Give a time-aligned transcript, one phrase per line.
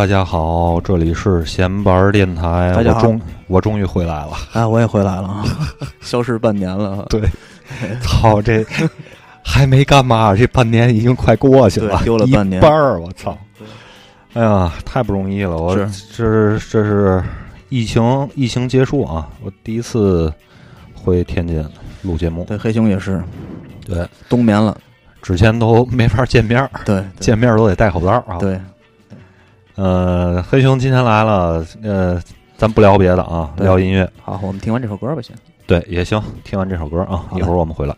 [0.00, 2.72] 大家好，这里是闲玩电台。
[2.74, 4.30] 大家好我终我终于回来了。
[4.54, 5.44] 哎，我也回来了啊，
[6.00, 7.04] 消失半年了。
[7.10, 7.20] 对，
[8.00, 8.64] 操，这
[9.44, 13.36] 还没干嘛，这半年已经快过去了，对丢了半年一半儿，我操！
[14.32, 17.22] 哎呀，太不容易了，我是这这是
[17.68, 20.32] 疫情疫情结束啊，我第一次
[20.94, 21.62] 回天津
[22.00, 22.44] 录节目。
[22.44, 23.22] 对，黑熊也是
[23.84, 24.74] 对，冬眠了。
[25.20, 28.38] 之前都没法见面儿，对，对见面儿都得戴口罩啊。
[28.38, 28.58] 对，
[29.80, 32.22] 呃，黑熊今天来了，呃，
[32.58, 34.06] 咱不聊别的啊，聊音乐。
[34.22, 35.34] 好，我们听完这首歌吧，先。
[35.66, 36.22] 对，也行。
[36.44, 37.96] 听完这首歌啊，一会儿我们回来。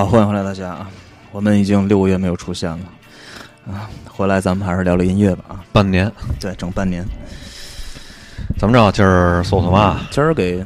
[0.00, 0.06] 好。
[0.06, 0.90] 欢迎回来，大家啊！
[1.30, 2.78] 我们已经六个月没有出现了
[3.68, 5.64] 啊，回来咱们还是聊聊音乐吧啊。
[5.72, 7.04] 半年，对，整半年。
[8.58, 8.90] 怎么着？
[8.92, 10.00] 今儿说什么？
[10.10, 10.64] 今儿给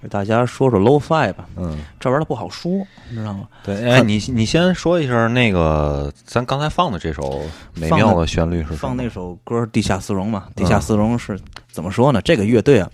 [0.00, 2.70] 给大家说说 low fi 吧，嗯，这玩意儿它不好说，
[3.08, 3.48] 你知道吗？
[3.64, 3.90] 对。
[3.90, 7.42] 哎，你你先说一下那个咱刚才放的这首
[7.74, 11.36] 美妙的旋律是什么放那首歌《地下丝绒》嘛，《地下丝绒》是
[11.72, 12.22] 怎么说呢？
[12.22, 12.88] 这个乐队啊，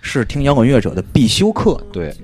[0.00, 1.76] 是听摇滚乐者的必修课。
[1.92, 2.14] 对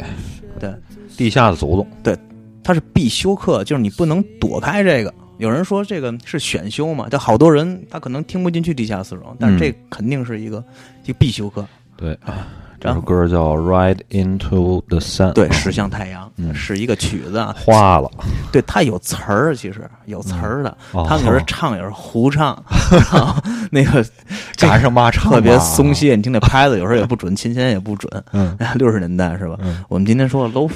[0.60, 0.72] 对，
[1.16, 2.16] 地下的祖宗。
[2.64, 5.12] 它是必修课，就是你不能躲开这个。
[5.38, 10.62] 有人说这个是选修嘛，但好多人他可能听不进去地下丝绒，但是这肯定是一个、
[11.04, 11.66] 一个必修课。
[11.96, 12.16] 对，
[12.80, 15.30] 这首歌叫《Ride Into the Sun》。
[15.32, 18.10] 对，驶向太阳、嗯是一个曲子啊，花了。
[18.52, 20.76] 对，它有词儿，其实有词儿的。
[20.92, 22.60] 哦他们有时候唱，也是胡唱，
[23.70, 24.04] 那个
[24.56, 25.92] 赶上嘛唱特别松。
[25.92, 26.14] 懈。
[26.14, 28.24] 你听那拍子，有时候也不准，琴弦也不准。
[28.32, 29.56] 嗯六十年代是吧？
[29.60, 30.68] 嗯，我们今天说 low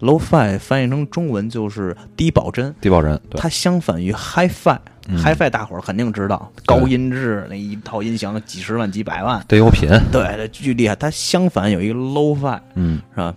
[0.00, 3.18] fi，low fi 翻译成中文就是低保真，低保真。
[3.30, 4.78] 对，它相反于 hi fi。
[5.08, 9.88] 嗯 hi fi 大伙儿肯定知道，高音质那一套音响几十万几百万，得有品。
[10.12, 10.94] 对，这巨厉害。
[10.94, 13.34] 它相反有一个 low fi 嗯是吧？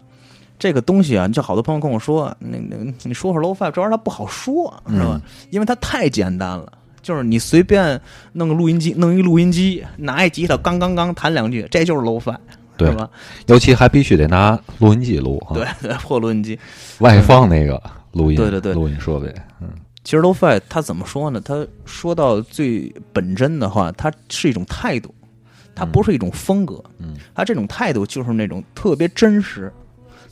[0.59, 5.05] 这个东西啊，就好多朋友跟我说，那那你说说 low fi 这玩意儿它不好说，是吧？
[5.15, 6.71] 嗯因为它太简单了。
[7.01, 8.01] 就是你随便
[8.33, 12.35] 弄个录音机，弄一录音机，拿一吉他，刚刚刚弹两句，这就是 low fi，
[12.77, 13.09] 对吧？
[13.47, 15.53] 尤其还必须得拿录音机录啊。
[15.53, 16.57] 对，对， 破录音机。
[16.99, 17.81] 外放那个
[18.13, 18.37] 录音。
[18.37, 19.33] 对对对录音设备。
[19.61, 19.69] 嗯
[20.03, 21.41] 其实 low fi 它怎么说呢？
[21.43, 25.11] 它说到最本真的话，它是一种态度，
[25.73, 26.79] 它不是一种风格。
[26.99, 29.73] 嗯它这种态度就是那种特别真实、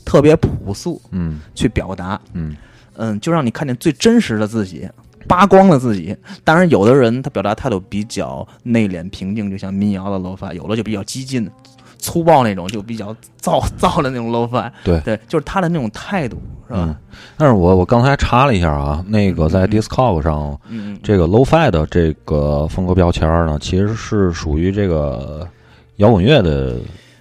[0.05, 2.21] 特别朴素嗯去表达。
[2.33, 2.55] 嗯
[2.97, 4.87] 嗯，就让你看见最真实的自己，
[5.27, 6.15] 扒光了自己。
[6.43, 11.49] 当然，有的人他表达态度比较内敛平静，就像民谣的 low fi；有的就比较激进、
[12.03, 14.69] 粗暴那种，就比较燥燥的那种 low fi。
[14.83, 16.35] 对对，就是他的那种态度，
[16.67, 16.95] 是嗯吧？，
[17.37, 25.47] 但是我我刚才查了一下啊，那个在嗯 Discog 上，嗯，这个 Low-Fi 的这个风格标签儿呢，其实是属于这个
[25.95, 26.75] 摇滚乐的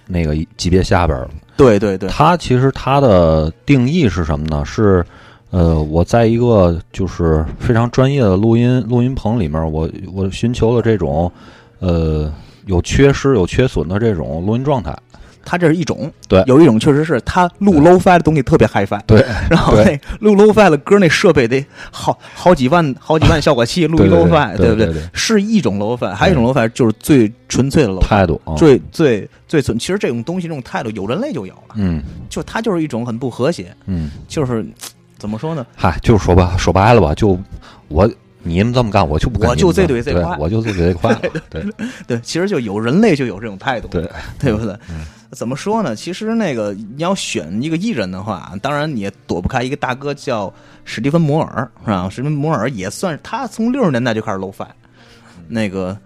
[0.05, 1.29] 那个级别下边儿。
[1.55, 4.65] 对对对，它其实它的定义是什么呢？
[4.65, 5.05] 是
[5.51, 11.31] 呃，我在一个就是非常专业的录音录音棚里面，我我寻求了这种
[11.77, 12.33] 呃
[12.65, 14.95] 有缺失、有缺损的这种录音状态。
[15.45, 19.21] 它这是一种，对有一种确实是它录 low fi 的东西特别 high fi，对，
[19.51, 29.77] 然后那录 low fi 的歌那设备得好好几万好几万效果器录 low 对 fi，不对不对是一种 low fi，还有一种 low fi 就是最纯粹的 low 态度啊，最最最纯。
[29.77, 34.65] 其实这种东西这种态度有人类就有了，嗯就它就是一种很不和谐，嗯，就是
[35.17, 35.65] 怎么说呢？
[35.75, 37.37] 嗨，就是说吧，说白了吧，就
[37.89, 38.09] 我
[38.43, 41.13] 你们这么干，我就不跟我就这对 对这块我就这对快，
[41.49, 41.63] 对
[42.05, 44.09] 对，其实就有人类就有这种态度，对，
[44.39, 44.77] 对不对？
[45.31, 45.95] 怎么说呢？
[45.95, 50.53] 其实那个你要选一个艺人的话，当然你也躲不开一个大哥叫
[50.85, 52.07] 史蒂芬摩尔，是吧？
[52.09, 54.67] 史蒂芬摩尔也算是他从六十年代就开始 low fi，
[55.47, 55.97] 那个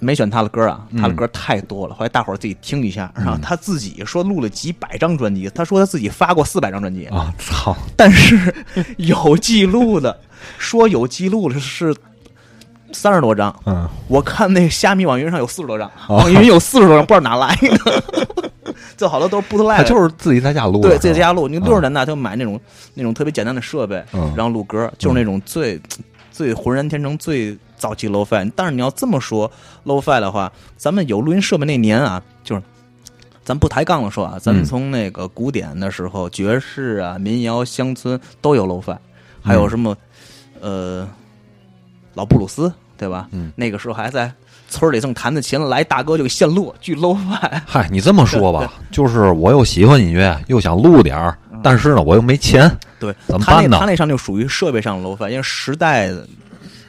[0.00, 3.10] 没选他的歌啊，他的歌太多了，后来大伙儿自己听一下。
[3.16, 8.54] 然后他自己说录了几百张专辑，他说他自己发过四百张专辑，啊，操，但是
[8.98, 10.14] 有记录的
[10.58, 11.94] 说有记录的是
[12.92, 16.16] 三十多张，嗯，我看那虾米网云上有四十多张，哦。
[16.16, 18.02] 网云有四十多张，不知道哪来的。
[18.96, 21.46] 就好多都是 bootleg，他就是自己在家录，对，自己在家录。
[21.46, 22.58] 你六十年代他就买那种
[22.94, 24.32] 那种特别简单的设备，嗯。
[24.36, 25.80] 然后录歌，就是那种最
[26.30, 28.50] 最浑然天成、最早期 low fi。
[28.56, 29.50] 但是你要这么说
[29.84, 32.62] low fi 的话，咱们有录音设备那年啊，就是
[33.44, 38.96] 咱不抬杠了说啊，咱们嗯从那个古典的时候，爵士啊、民谣、乡村都有 low fi，
[39.42, 39.94] 还有什么
[40.60, 41.08] 呃
[42.14, 43.28] 老布鲁斯对吧？
[43.32, 43.52] 嗯。
[43.56, 44.32] 那个时候还在
[44.68, 47.62] 村里正弹着琴，来大哥就给现录，巨 low fi。
[47.66, 53.78] 嗨，你这么说吧，就是我又喜欢音乐，又想录点儿，但是呢，我又没钱，对，怎么办呢？
[53.78, 56.26] 他那上就属于设备上的 low fi，因为时代的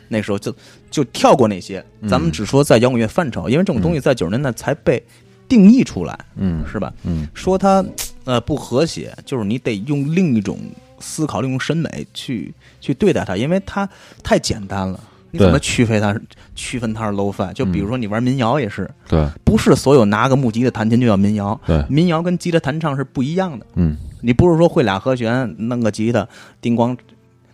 [0.07, 0.53] 那时候就
[0.89, 2.09] 就跳过那些，嗯。
[2.09, 5.01] 咱们只说在摇滚乐范畴，因为这种东西在九十年代才被
[5.47, 6.65] 定义出来，嗯。
[6.71, 6.91] 是吧？
[7.03, 7.27] 嗯。
[7.33, 7.85] 说它
[8.23, 10.57] 呃不和谐，就是你得用另一种
[10.99, 13.88] 思考、另一种审美去去对待它，因为它
[14.23, 14.99] 太简单了。
[15.29, 16.17] 你怎么区分它？
[16.55, 17.51] 区分它是 low fi？
[17.53, 23.65] 就比如说你玩民谣也是，对不是所有拿个木吉他弹琴就叫民谣，对，民谣跟吉他弹唱是不一样的。
[23.75, 26.27] 嗯你不是说会俩和弦，弄个吉他，
[26.59, 26.97] 叮咣，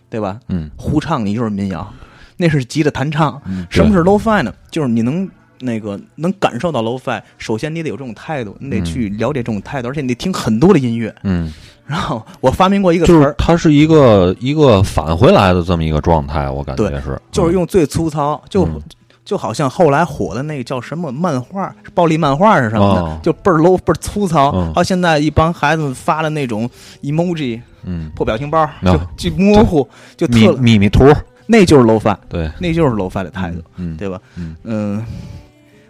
[0.08, 0.40] 对吧？
[0.48, 1.92] 嗯胡唱你就是民谣，
[2.36, 3.42] 那是吉他弹唱。
[3.44, 4.54] 嗯，什么是 low fi 呢？
[4.70, 11.14] 就是你能那个能感受到 low fi，首先你得有这种态度，你得去了解这种态度，而且你得听很多的音乐。
[11.24, 11.52] 嗯，
[11.86, 18.80] 然后我发明过一个就是词儿，它是一个一个返回来的这么一个状态，我感觉对是，就是用最粗糙，就嗯
[19.24, 24.50] 就好像后来火的那个叫什么漫画，暴力漫画是什么的，哦就倍儿 low 倍儿粗糙。
[24.54, 26.68] 嗯还有现在一帮孩子发的那种
[27.02, 29.86] emoji 嗯，破表情包，就就模糊，
[30.16, 31.10] 就特秘密图，
[31.46, 34.18] 那就是 low fi，对，那就是 low fi 的态度，嗯，对吧？
[34.36, 35.06] 嗯嗯，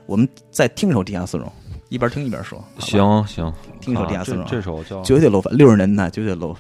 [0.07, 1.47] 我们再听首《地下丝绒》，
[1.95, 2.63] 一边听一边说。
[2.81, 6.53] 行行，听一首啊地下丝绒这这首叫绝对 low fi，六十年代绝对 low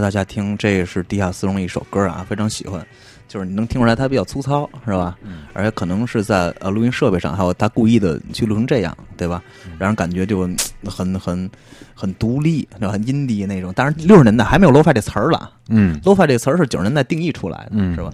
[0.00, 2.84] 大家听，这是地下丝绒一首歌啊，非常喜欢，
[3.28, 5.16] 就是你能听出来它比较粗糙，是吧？
[5.22, 9.42] 嗯而且可能是在呃录音设备上，还有他故意的去录成这样，对吧？
[9.78, 11.48] 让人感觉就嗯很很
[11.94, 12.92] 很独立，对吧？
[12.92, 13.72] 很阴地那种。
[13.72, 18.10] 当然，六十年代还没有 low fi 这词儿了嗯，low fi 这词儿是九十年代定义出来的，嗯是吧？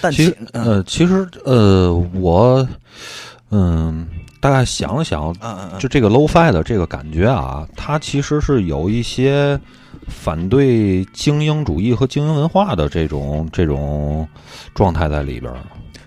[0.00, 2.66] 但其实嗯呃，其实呃，我
[3.50, 4.08] 嗯
[4.40, 9.60] 大概想了想，嗯嗯嗯，就这个 low-fi 的这个感觉啊，它其实是有一些
[10.10, 14.28] 反对精英主义和精英文化的这种这种
[14.74, 15.50] 状态在里边。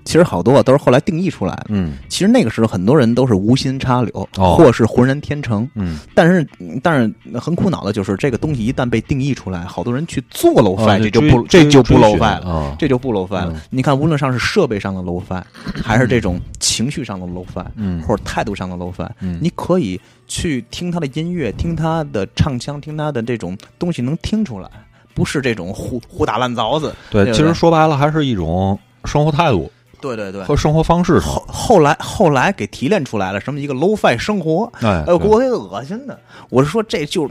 [0.05, 1.65] 其实好多啊都是后来定义出来的。
[1.69, 5.69] 嗯其实那个时候很多人都是无心插柳，哦或是浑然天成。
[5.75, 6.47] 嗯，但是，
[6.81, 12.45] 但是很苦恼的就是这个东西一旦被定义出来，好多人去做 low 啊 fi，、这就不这就不追 low 寻 fi 了。
[12.45, 12.75] 哦。
[12.77, 13.61] 这就不 low fi 了嗯。
[13.69, 15.41] 你看，无论上是设备上的 low fi，
[15.83, 24.69] 还是这种情绪上的 low fi，嗯或者态度上的 low fi，嗯你可以去听他的音乐，听他的唱腔，听他的这种东西，能听出来，
[25.13, 26.93] 不是这种胡胡打烂凿子。
[27.09, 29.71] 对，对对其实说白了还是一种生活态度
[30.03, 30.43] 对对对。
[30.43, 31.19] 和生活方式。
[31.19, 36.19] 后后来后来给提炼出来了，什么一个 low fi 生活，给我给恶心的。
[36.49, 37.29] 我是说，这就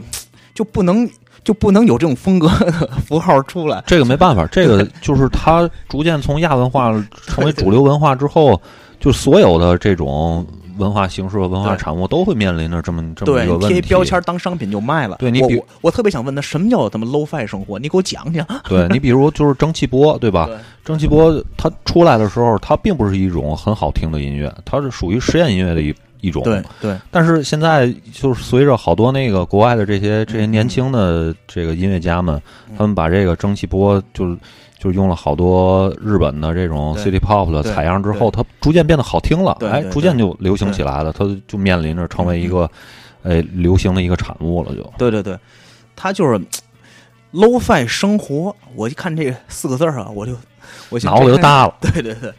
[0.53, 1.09] 就不能
[1.43, 3.83] 就不能有这种风格的符号出来。
[3.85, 6.91] 这个没办法，这个就是它逐渐从亚文化
[7.27, 8.59] 成为主流文化之后，
[8.99, 10.45] 就所有的这种
[10.77, 13.81] 文化形式和文化产物都会面临着这么这么一个问题。
[13.81, 15.17] 贴标签当商品就卖了。
[15.19, 17.77] 对你比我特别想问他，什么叫他妈 low fi 生活？
[17.79, 18.45] 你给我讲讲。
[18.69, 20.45] 对你比如就是蒸汽波，对吧？
[20.47, 26.43] 对蒸汽波它出来的时候，它并不是一种很好听的音乐，它是属于实验音乐的一一种。
[26.43, 32.35] 对对但是现在就是随着好多那个国外的这些这些年轻的这个音乐家们，
[32.69, 34.37] 嗯他们把这个蒸汽波就是
[34.83, 42.69] 就用了好多日本的这种 city pop 的采样之后，它逐渐变得好听了，哎，逐渐就流行起来了，它就面临着成为一个
[43.23, 44.93] 哎流行的一个产物了，就。
[44.97, 45.39] 对对对，
[45.95, 46.37] 它就是
[47.31, 48.53] low fi 生活。
[48.75, 50.33] 我一看这四个字儿啊，我就
[50.89, 51.73] 我脑子就大了。
[51.79, 52.33] 对 对对，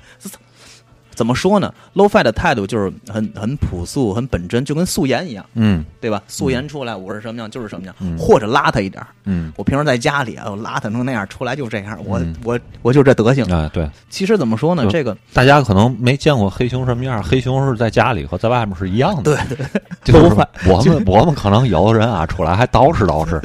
[1.14, 6.22] 怎么说呢？low fi 的态度就是很很朴素、很本真，就跟素颜一样，嗯对吧？
[6.28, 9.06] 素颜出来，我是什么样就是什么样，嗯或者邋遢一点儿。
[9.24, 13.44] 嗯，我平时在家里啊，我邋遢成那样，出来就这样，我、嗯我我就这德行。
[13.52, 14.86] 啊对，其实怎么说呢？
[14.90, 19.22] 这个大家可能没见过黑熊什么样，黑熊是在家里和在外面是一样的。
[19.22, 19.66] 对对，
[20.04, 23.40] 就是都反我们 我们可能有的人啊出来还捯饬捯饬，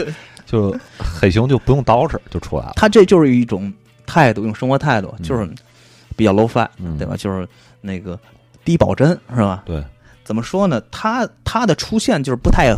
[0.46, 2.74] 就黑熊就不用捯饬就出来了。
[2.76, 3.72] 他这就是一种
[4.06, 5.48] 态度，一种生活态度，就是
[6.20, 7.16] 比较 low fi，、嗯对吧？
[7.18, 7.48] 就是
[7.80, 8.20] 那个
[8.66, 9.64] 低保真是吧？
[9.66, 9.82] 对，
[10.26, 10.82] 怎么说呢？
[10.92, 12.76] 他他的出现就是不太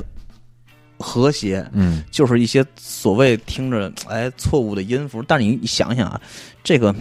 [1.00, 5.24] 和谐，嗯就是一些所谓听着哎错误的音符。
[5.28, 6.22] 但是你你想想啊，
[6.64, 6.94] 这个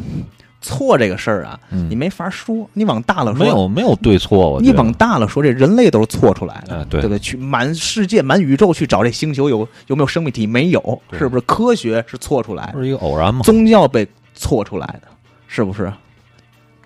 [0.63, 2.69] 错这个事儿啊，嗯，你没法说。
[2.73, 7.19] 你往大了说，没有没有对错，你往大了说，这人类都是错出来的，哎对对不对？
[7.19, 10.47] 去满世界、满宇宙去找这星球有有没有生命体？
[10.47, 10.81] 没有，
[11.13, 11.41] 是不是？
[11.43, 13.43] 科学是错出来的，是一个偶然吗。
[13.43, 15.09] 宗教被错出来的，
[15.47, 15.93] 是不是？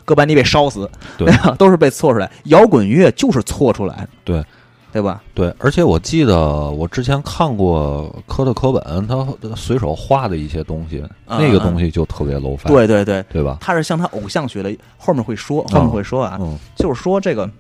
[0.04, 1.32] 哥白尼被烧死，对？
[1.58, 2.30] 都是被错出来。
[2.44, 4.44] 摇滚乐就是错出来的，对
[4.92, 5.22] 对吧？
[5.34, 13.58] 对，而且我记得我之前看过科特·科本他随手画的一些东西，嗯那个东西就特别 low fi，对对对，对吧？
[13.60, 17.50] 他是向他偶像学的，后面会说，后面会说啊，嗯就是说这个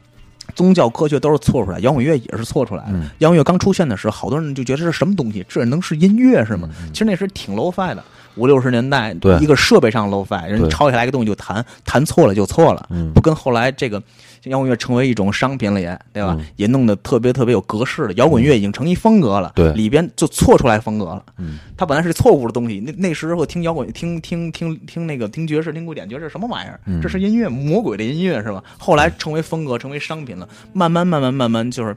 [0.54, 2.90] 宗教科学都是错出来，摇滚乐也是错出来的。
[2.92, 5.44] 嗯摇滚乐刚出现的时候，好多人就觉得这是什么东西？
[5.48, 6.68] 这能是音乐是吗？
[6.82, 8.04] 嗯其实那时挺 low fi 的，
[8.36, 14.02] 五六十年代，对一个设备上 low fi，人抄下来一个东西就弹，弹错了就错了，嗯不跟后来这个
[14.44, 16.36] 摇滚乐成为一种商品了也，对吧？
[16.38, 21.22] 嗯也弄得特别特别有格式了，摇滚乐已经成一风格了，对里边就错出来风格了。
[21.38, 26.80] 嗯它本来是错误的东西，那那时候听摇滚，听听听听那个听爵士，听古典爵士什么玩意儿？
[26.86, 28.62] 嗯这是音乐，魔鬼的音乐是吧？
[28.78, 31.96] 后来成为风格，成为商品了，慢慢慢慢慢慢就是。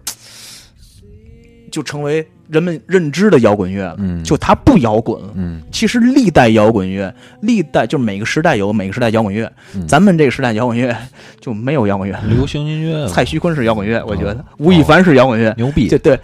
[1.72, 4.24] 就成为人们认知的摇滚乐了，嗯。
[4.24, 5.22] 就它不摇滚。
[5.72, 9.88] 其实历代摇滚乐，历代就是每个时代有每个时代摇滚乐，嗯。
[9.88, 10.96] 咱们这个时代摇滚乐
[11.42, 12.18] 就没有摇滚乐。
[12.28, 14.34] 流行音乐蔡徐坤是摇滚乐，我觉得。
[14.34, 14.46] 哦。
[14.58, 15.88] 吴亦凡是摇滚乐，牛逼。
[15.90, 16.20] 对，对，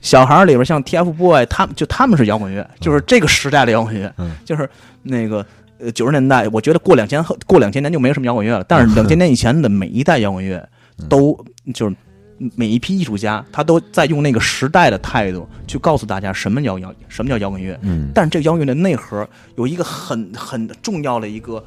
[0.00, 4.32] 小孩儿里边像 TFBOY，他们就他们是摇滚乐，就是这个时代的摇滚乐，嗯。
[4.44, 4.68] 就是
[5.02, 5.44] 那个
[5.78, 8.88] 呃九十年代，我觉得过两千后过两千年就没什么摇滚乐了，但嗯。
[8.88, 10.68] 是两千年以前的每一代摇滚乐
[11.08, 11.38] 都
[11.72, 11.96] 就是。
[12.56, 17.78] 每一批艺术家，他都在用那个时代的态度去告诉大家什么叫摇，什么叫摇滚乐。
[17.82, 21.64] 嗯但是这个摇滚乐的内核有一个很很重要的一个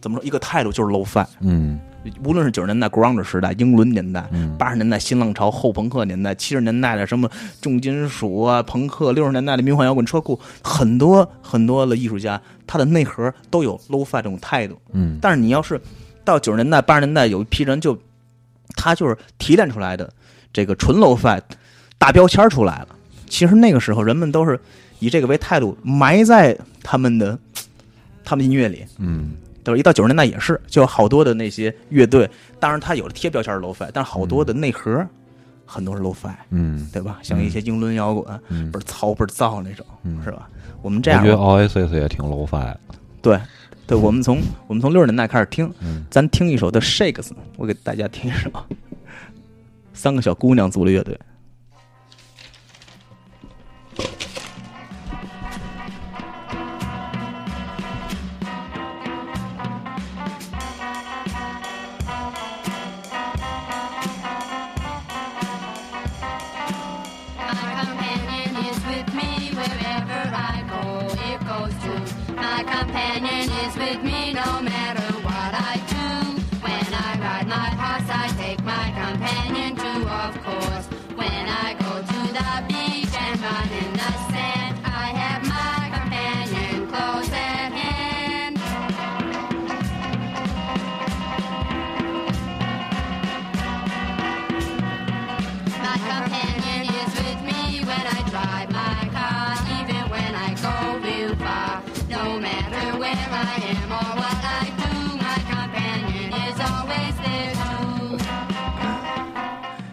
[0.00, 1.26] 怎么说一个态度，就是 low fi。
[1.40, 1.78] 嗯
[2.24, 14.76] 无论是九十年代 grunge 时代、英伦年代，嗯八十年代新浪潮、后朋克年代，七十年代的什么重金属啊、朋克，六十年代的迷幻摇滚车库，很多很多的艺术家，他的内核都有 low fi 这种态度。
[14.92, 15.80] 嗯但是你要是
[16.24, 17.96] 到九十年代、八十年代，有一批人就
[18.76, 20.12] 他就是提炼出来的
[20.52, 21.40] 这个纯 low fi
[21.98, 22.88] 大标签出来了。
[23.28, 24.58] 其实那个时候人们都是
[24.98, 27.38] 以这个为态度，埋在他们的
[28.24, 28.84] 他们的音乐里。
[28.98, 29.32] 嗯
[29.64, 29.78] 对吧？
[29.78, 32.28] 一到九十年代也是，就有好多的那些乐队，
[32.58, 35.06] 当然它有的贴标签是 low fi，但是好多的内核、
[35.64, 37.20] 很多是 low fi，嗯对吧？
[37.22, 40.48] 像一些英伦摇滚，嗯倍儿糙倍儿燥那种，嗯是吧？
[40.82, 42.80] 我们这样我觉得 Oasis 也挺 low fi 的。
[43.22, 43.38] 对，
[43.86, 48.50] 对，我们从我们从六十年代开始听，嗯咱听一首的 Shakes，我给大家听一首。
[49.92, 51.18] 三个小姑娘组的乐队。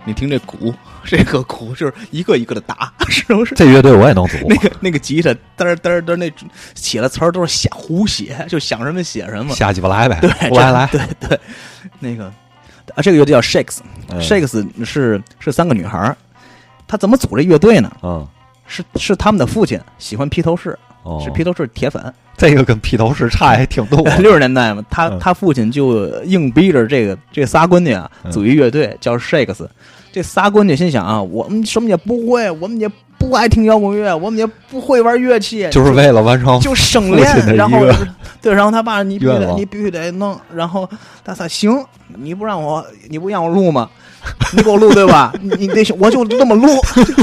[0.09, 0.73] 你听这鼓，
[1.05, 3.53] 这个鼓就是一个一个的打， 是不是？
[3.53, 4.37] 这乐队我也能组。
[4.49, 6.33] 那个那个吉他嘚儿嘚儿嘚儿，那
[6.73, 9.53] 写的词儿都是瞎胡写，就想什么写什么。
[9.53, 10.87] 瞎鸡巴来呗，对，胡来来。
[10.91, 11.39] 对对，
[11.99, 12.25] 那个
[12.95, 16.17] 啊，这个乐队叫 Shakes，Shakes、嗯是是三个女孩儿，
[16.87, 17.91] 她怎么组这乐队呢？
[18.01, 18.27] 嗯，
[18.65, 22.11] 是是他们的父亲喜欢披头士，哦，是披头士铁粉。
[22.35, 24.01] 这个跟披头士差还挺多。
[24.19, 29.67] 六十年代嘛，他嗯他父亲就硬逼着这个这仨闺女啊嗯组一乐队叫 Shakes。
[30.11, 37.77] 这仨闺女心想啊，我们什么也不会，我们也不爱听摇滚乐，我们也不会玩乐器，就是为了完成就省练，然后
[38.41, 40.89] 对，然后他爸你必须得你必须得弄，然后
[41.23, 41.85] 他说行，
[42.17, 43.89] 你不让我你不让我录吗？
[44.53, 45.33] 你给我录对吧？
[45.41, 46.67] 你 你得我就那么录。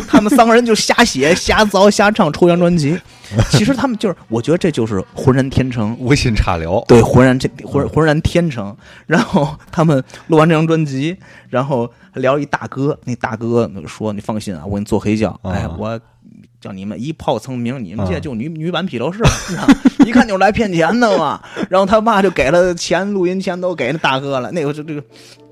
[0.09, 2.99] 他们三个人就瞎写、瞎凿、瞎唱，出一张专辑。
[3.51, 6.83] 其实他们就是，我觉得这就是浑然天成，无心插柳。
[6.89, 8.75] 对，浑然这浑浑然天成。
[9.07, 11.17] 然后他们录完这张专辑，
[11.51, 16.01] 然后聊一大哥，那大哥说：“你放心啊，我给你做黑胶，哎啊，我
[16.61, 19.23] 叫你们一炮成名，你们这啊就女女版披头士，
[20.05, 24.51] 一看就是来骗钱的嘛。”然后他爸就给了钱，录音钱都给那大哥了。
[24.51, 25.03] 那个就这个。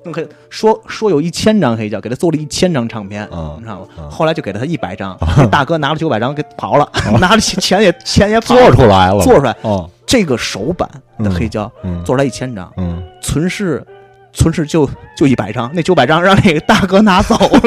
[0.07, 3.87] 那个说说有一千张黑胶，给他做了一千张唱片，啊你知道吗？
[3.97, 6.87] 啊后来就给了他一百张， 那大哥拿了九百张给跑了，
[7.19, 10.87] 拿了钱也钱也跑了做出来了，做出来哦，这个首版
[11.21, 13.83] 的黑胶，嗯做出来一千张，嗯，存世
[14.35, 17.63] 存世就就一百张，那九百张让那个大哥拿走了。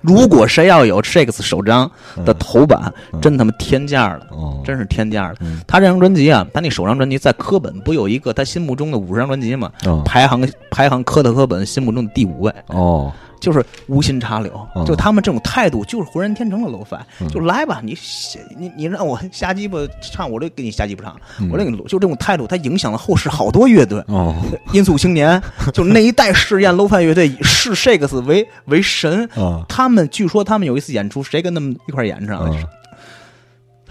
[0.00, 1.90] 如果谁要有 Shakes 首张
[2.24, 5.34] 的头版，嗯真他妈天价了，哦，真是天价了。
[5.40, 5.60] 嗯。
[5.66, 9.70] 他这张专辑啊，他那首张专辑在科本不有一个他心目中的五十张专辑吗？
[9.86, 24.02] 嗯排行排行科特科本心目中的第五位，哦，就是无心插柳，嗯就他们这种态度，就是浑然天成的 low fi，、嗯就来吧，你瞎你你让我瞎鸡巴唱，我就给你瞎鸡巴唱，嗯我这个就这种态度，它影响了后世好多乐队。
[24.08, 24.34] 哦，
[24.72, 25.40] 音速青年，
[25.72, 32.48] 就那一代试验 low fi 乐队以视 Shakes 为为神，啊，他们据说他们有一次演出，谁跟他们一块儿演上？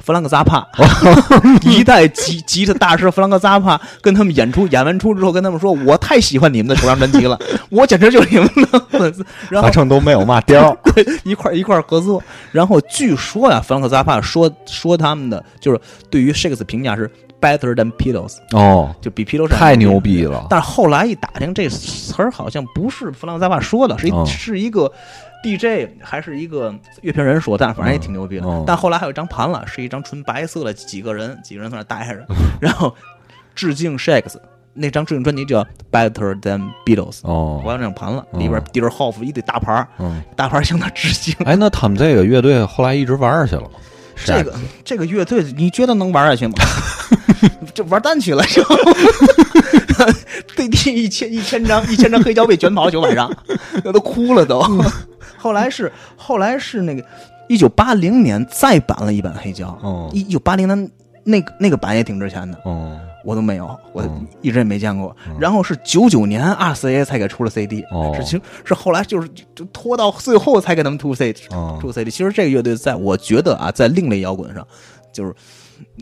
[0.07, 0.65] 嗯弗兰克扎帕，
[1.63, 7.37] 一代吉吉他大师弗兰克扎帕跟他们演出，演完出之后跟他们说：“我太喜欢你们的首张专辑了，
[7.69, 10.77] 我简直就是你们的粉丝。”然后反正都没有嘛调儿。
[11.25, 12.23] 一块儿一块儿合作。
[12.53, 20.47] 然后据说呀，弗兰克扎帕说说他们的就是对于 Shakes 评价是 better than Beatles，哦，就比 Beatles 太牛逼了。
[20.49, 24.89] 但是后来一打听，这词儿好像不是弗兰克扎帕说的，是一、哦是一个
[25.43, 28.45] DJ 还是一个乐评人说，但反正也挺牛逼的。
[28.45, 32.25] 哦但后来还有一张盘了，是一张纯白色的，几个人几个人在那待着，
[32.59, 32.93] 然后
[33.55, 34.35] 致敬 Shakes。
[34.79, 41.33] 那张致敬专辑叫《Better Than Beatles》，哦我，要那张盘了，哦里边 Dear Hoff 一堆大牌儿，嗯，大牌儿向他致敬。
[41.45, 43.69] 哎，那他们这个乐队后来一直玩下去了吗？
[44.23, 44.53] 这个
[44.85, 46.53] 这个乐队，你觉得能玩下去吗？
[47.73, 48.63] 这玩蛋去了，就
[50.55, 53.31] 对第一千一千张一千张黑胶被卷跑了九百张，
[53.83, 54.61] 那都哭了都。
[55.47, 57.01] 后来是后来是那个
[57.47, 60.09] 一九八零年再版了一版黑胶，哦。
[60.11, 60.91] 一九八零年
[61.23, 62.99] 那个那个版也挺值钱的，哦。
[63.23, 65.15] 我都没有，我嗯一直也没见过。
[65.39, 68.13] 然后是九九年 RCA 才给出了 CD，哦。
[68.15, 71.77] 是其实是后来就是就拖到最后才给他们出 CD，哦。
[71.81, 72.11] 出 CD。
[72.11, 74.67] 其实这个乐队在我觉得啊，在另类摇滚上
[75.13, 75.33] 就是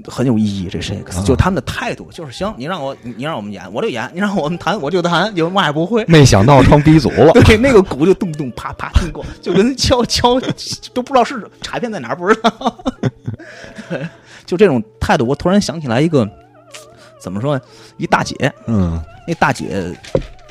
[0.08, 0.68] 很有意义。
[0.70, 6.04] 这 Shakes、啊就他们的态度，就是行，你让我你让我们演我就演，你让我们弹我就弹，有嘛也不会。
[6.08, 7.32] 没想到成鼻祖了。
[7.34, 10.40] 对，那个鼓就咚咚啪啪听过，就跟敲敲
[10.94, 12.84] 都不知道是卡片在哪儿，不知道。
[13.90, 14.08] 对，
[14.46, 16.30] 就这种态度，我突然想起来一个，
[17.20, 17.62] 怎么说呢？
[17.98, 19.98] 一大姐，嗯那大姐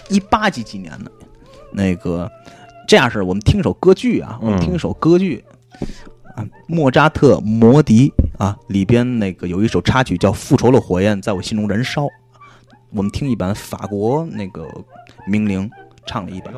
[0.09, 1.11] 一八几几年的，
[1.73, 2.31] 那个
[2.89, 5.45] 这样式，我们听一首歌剧啊，我们听一首歌剧
[6.35, 8.13] 啊，莫扎特《魔笛》
[8.45, 12.05] 啊，里边那个有一首插曲叫《复仇的火焰在我心中燃烧》，
[12.91, 14.69] 我们听一版法国那个
[15.27, 15.71] 名伶
[16.07, 16.53] 唱了一版。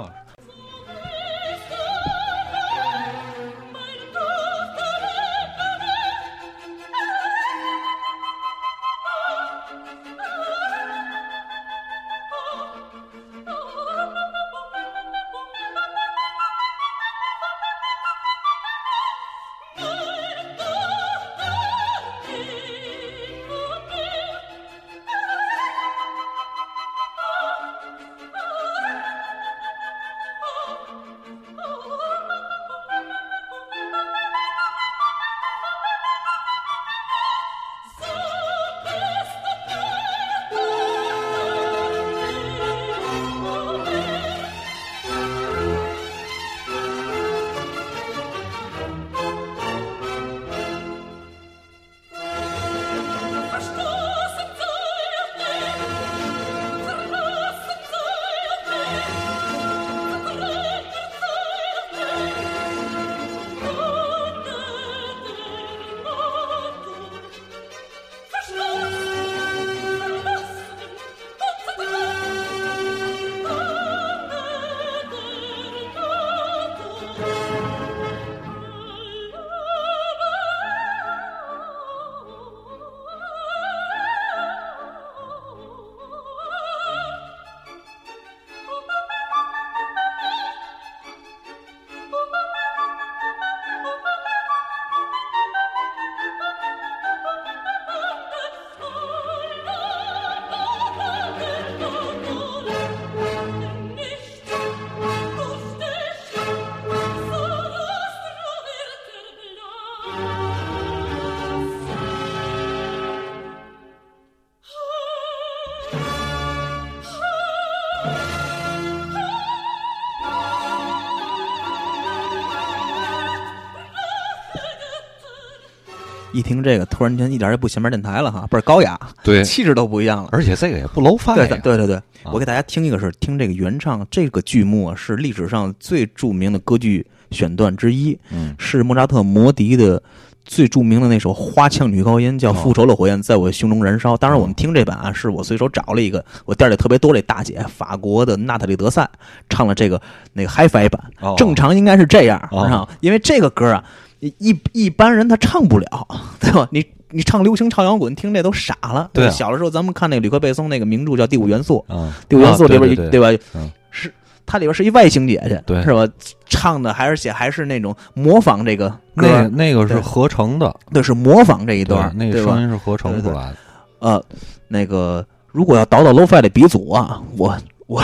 [126.37, 130.29] 一听这个，突然间一点也不前面电台了哈，倍儿高雅， 对，气质都不一样了。
[130.33, 140.03] 而且这个也不 low 对 fi 呀对对对，啊我给大家听一个是听这个原唱，这个剧目啊是历史上最著名的歌剧选段之一，嗯是莫扎特《魔笛》的
[140.45, 144.15] 最著名的那首花腔女高音，叫《哦复仇的火焰在我胸中燃烧》。
[144.17, 149.09] 当然，我们听这版啊，是我随手找了一个我店里特别多这大姐，法国的娜塔莉德赛
[149.49, 150.01] 唱了这个
[150.35, 152.89] 那个 HiFi 版，哦正常应该是这样？
[153.01, 153.83] 因为这个歌啊，
[154.21, 156.09] 一一般人他唱不了，
[156.41, 156.69] 对吧？
[156.71, 156.85] 你。
[157.09, 159.09] 你唱流行、唱摇滚，听这都傻了。
[159.13, 163.45] 对啊小的时候咱们看那个吕克贝松那个名著叫《第五元素》，嗯，第五元素里边、啊对对吧？
[163.55, 164.13] 嗯是
[164.45, 166.07] 它里边是一外星姐姐，对是吧？
[166.47, 172.61] 唱的还是写还是那种模仿这个歌那儿，那个是合成的，对，是模仿这一段，，那个对声？
[172.61, 173.57] 音是合成出来的。
[174.01, 174.23] 呃，
[174.67, 178.03] 那个如果要倒倒 low fi 的鼻祖啊，我我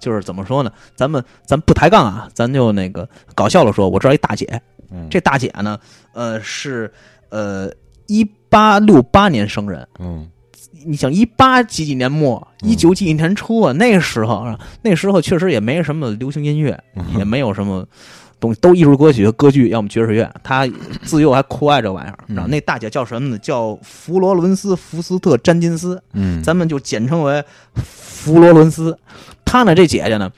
[0.00, 0.72] 就是怎么说呢？
[0.96, 5.78] 咱们咱不抬杠啊，咱就那个搞笑了说，我知道一大姐，嗯，这大姐呢，
[6.12, 6.92] 呃是
[7.28, 7.70] 呃
[8.06, 10.28] 一八六八年生人，嗯
[10.84, 17.86] 你想一八几几年末，嗯一九几几年初啊，那个时候啊，那时候确实也没什么流行音乐，嗯也没有什么
[18.40, 20.32] 东西，都艺术歌曲、歌剧，要么爵士乐。
[20.42, 20.66] 他
[21.04, 22.18] 自幼还酷爱这玩意儿。
[22.28, 23.38] 嗯然后那大姐叫什么呢？
[23.38, 28.98] 叫弗罗伦斯·福斯特·詹金斯，嗯，咱们就简称为弗罗伦斯。
[29.44, 30.32] 她呢，这姐姐呢，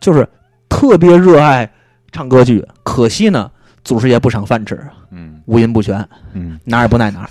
[0.00, 0.28] 就是
[0.68, 1.70] 特别热爱
[2.10, 3.48] 唱歌剧，可惜呢，
[3.84, 7.30] 祖师爷不赏饭吃，嗯五音不全，嗯哪儿也不耐哪儿。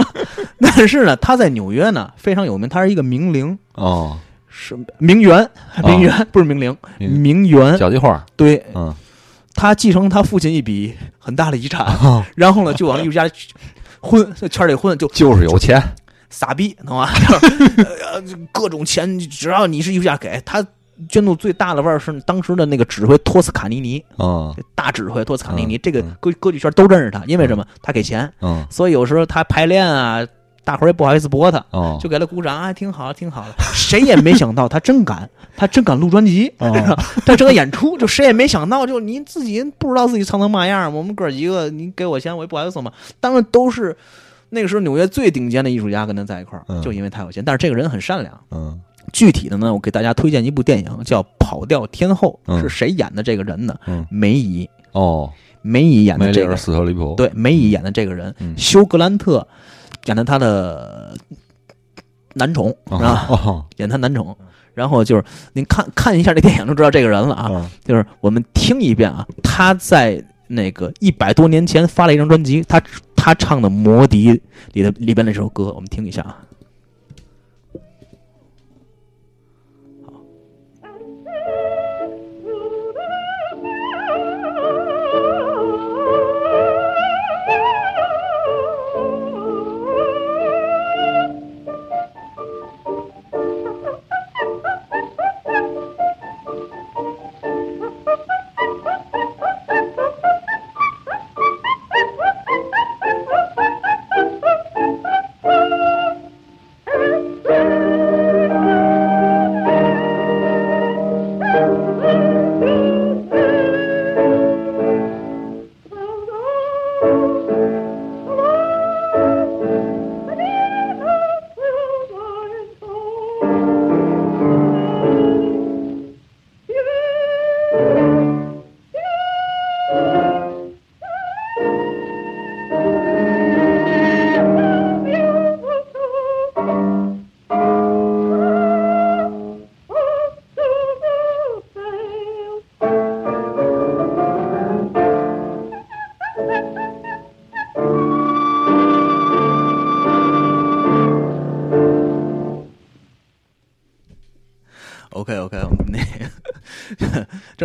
[0.60, 3.58] 但是呢，他在纽约呢非常有名，他是一个名伶。
[3.74, 5.48] 哦，是名媛，
[5.84, 7.78] 名媛、不是名伶，名名媛。
[8.00, 8.94] 花，对嗯
[9.54, 13.26] 他继承他父亲一笔很大的遗产，哦然后呢就往艺术家
[14.00, 15.82] 混，在圈里混，就 就是有钱，
[16.28, 17.08] 傻逼，懂吗？
[18.12, 20.62] 呃各种钱，只要你是艺术家给他。
[21.08, 27.64] 捐助最大的腕儿是当时的那个指挥托斯卡尼尼，啊大指挥托斯卡尼尼，嗯这个嗯歌歌剧圈都认识他，因为什么？
[27.82, 30.26] 他给钱，嗯所以有时候他排练啊，
[30.64, 33.54] 大伙儿也不好意思驳他，哦，就给他鼓掌啊，挺好，挺好的。
[33.74, 36.52] 谁也没想到他真敢， 他真敢录专辑？
[37.24, 40.92] 他整个演出，就谁也没想到，就您自己不知道自己唱成嘛样。
[40.92, 42.90] 我们哥几个，您给我钱，我也不好意思说嘛。
[43.20, 43.96] 当然都是
[44.50, 47.44] 那个时候纽约最顶尖的艺术家跟他在一块儿，嗯就因为他有钱。
[47.44, 48.40] 但是这个人很善良。
[48.50, 48.80] 嗯
[49.12, 52.60] 具体的呢，我给大家推荐一部电影，叫《跑调天后》，嗯。
[52.60, 53.74] 是谁演的这个人呢？
[53.86, 54.06] 嗯。
[54.10, 55.30] 梅姨，哦，
[55.62, 58.54] 梅姨演的这个，斯特里普，，对，梅姨演的这个人，嗯。
[58.56, 59.46] 休格兰特
[60.06, 61.16] 演的他的
[62.34, 63.26] 男宠啊。
[63.28, 63.64] 哦。
[63.76, 64.36] 演他男宠。
[64.74, 67.50] 然后就是您看看一下这电影就知道这个人了啊。
[67.50, 72.78] 啊，就是我们听一遍啊，他在那个一百多年前发了一张专辑，他
[73.16, 74.30] 他唱的《魔笛》
[74.74, 76.38] 里的里边那首歌，我们听一下啊。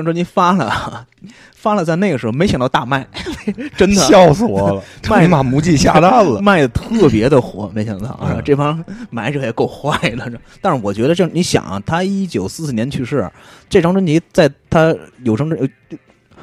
[0.01, 1.05] 张专辑发了，
[1.55, 3.07] 发了，在那个时候没想到大卖，
[3.77, 4.01] 真的。
[4.01, 10.31] 笑死我了，卖 他妈母鸡下蛋了，卖的特别的火，没想到啊，嗯这帮买者也够坏的。
[10.61, 13.29] 但是我觉得这你想啊，他一九四四年去世，
[13.69, 15.97] 这张专辑在他有生之呃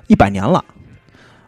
[0.07, 0.65] 一百年了，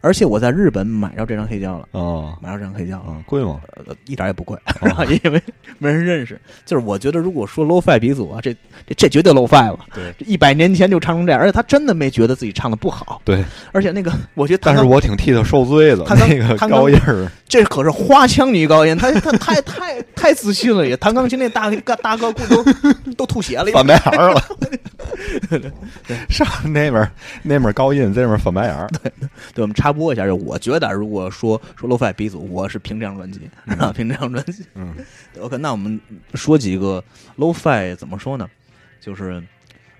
[0.02, 3.60] 而且我在日本买着这张黑胶了，哦，买着这张黑胶，嗯，贵吗？
[3.86, 5.42] 呃，一点也不贵，哦 因为
[5.78, 6.40] 没人认识。
[6.64, 8.52] 就是我觉得，如果说 low fi 鼻祖啊，这
[8.86, 9.78] 这这绝对 low fi 了。
[9.94, 13.20] 对这一百年前就唱成这样，而且他真的没觉得自己唱的不好。
[13.24, 24.42] 对，而且那个，我觉得他但是我挺替他受罪的，他那个他高音儿，这可是花腔女高音， 他他太太太自信了，也弹钢琴那大大大哥裤都都吐血了，翻白眼儿了，
[26.30, 27.10] 上那边
[27.42, 28.88] 那边高音，这边翻白眼儿。
[29.54, 33.40] 对，我们插播一下，就我觉得，如果说说 low-fi 鼻祖，我是凭这张专辑，
[33.78, 34.64] 啊， 凭这张专辑。
[34.74, 34.94] 嗯
[35.40, 36.00] OK，那我们
[36.34, 37.02] 说几个
[37.38, 38.48] low-fi 怎么说呢？
[39.00, 39.42] 就是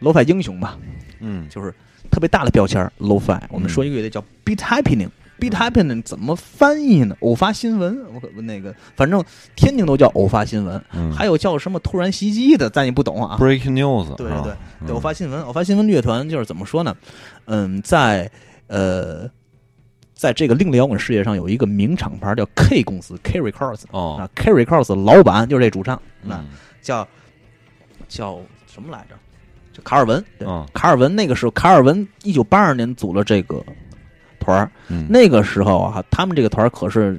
[0.01, 0.79] low-fi 英雄吧，
[1.21, 1.73] 嗯就是
[2.11, 3.41] 特别大的标签 low-fi。
[3.51, 5.09] 我们说一个乐队叫 beat happening。
[5.41, 7.17] beat happening 怎么翻译呢？
[7.21, 9.25] 偶发新闻，我可那个，反正
[9.57, 13.39] 天津都叫偶发新闻，嗯，还有叫什么突然袭击的，咱也不懂啊。
[13.41, 14.53] breaking news，对对
[14.87, 16.95] 对，偶发新闻，偶发新闻乐团就是怎么说呢？
[17.47, 18.31] 嗯，在
[18.67, 19.27] 呃，
[20.21, 24.19] 在这个另类摇滚事业上有一个名厂牌叫 K 公司 K Records 哦。
[24.21, 26.49] 啊，K Records 老板就是这主唱，那嗯
[26.83, 27.09] 叫
[28.07, 29.15] 叫什么来着？
[29.73, 30.23] 就卡尔文。
[30.39, 30.67] 对，嗯。
[30.75, 33.65] 卡尔文那个时候，卡尔文一九八二年组了这个
[34.39, 35.07] 团儿，嗯。
[35.09, 37.19] 那个时候啊，他们这个团儿可是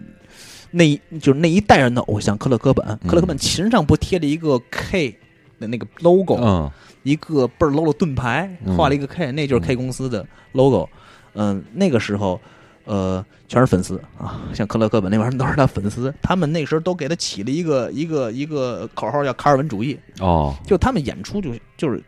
[0.70, 5.18] 那一就是那一代人的偶像克勒科本，克勒科本琴上不贴了一个 K
[5.60, 6.70] 的那个 logo，、嗯。
[7.02, 8.78] 一个倍儿 low 的盾牌，嗯。
[8.78, 10.88] 画了一个 K，、那就是 K 公司的 logo。
[11.34, 12.40] 嗯，那个时候，
[12.86, 22.04] 呃，全是粉丝啊，像克勒克本那帮人都是他粉丝，他们那时候都给他起了一个一个一个口号叫卡尔文主义，哦就他们演出就就是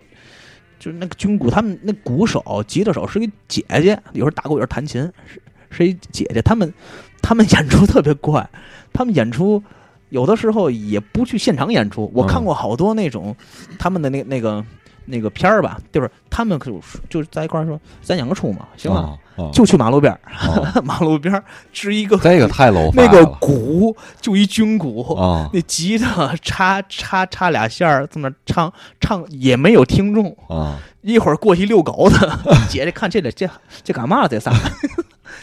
[0.79, 6.41] 就是那个军鼓，他们那鼓手、吉他手是一姐姐，有时候打鼓，有时候弹琴，是是一姐姐。
[6.41, 6.73] 他们
[7.21, 8.49] 他们演出特别怪，
[8.91, 9.63] 他们演出
[10.09, 12.12] 有的时候也不去现场演出。
[12.13, 13.36] 我看过好多那种
[13.79, 14.63] 他们的那那个
[15.06, 16.72] 那个片儿吧，就是他们可
[17.10, 25.13] 就是在一块儿说咱演个出嘛，行吧，哦哦就去马路边儿，哦 马路边儿支一个这个太 low 那个鼓，就一军鼓。
[25.16, 30.36] 啊那吉他插插插俩线儿，这么唱唱也没有听众。
[30.48, 32.39] 啊一会儿过去遛狗的
[32.70, 33.46] 姐姐看这得这
[33.84, 34.28] 这干嘛了？
[34.30, 34.54] 这仨，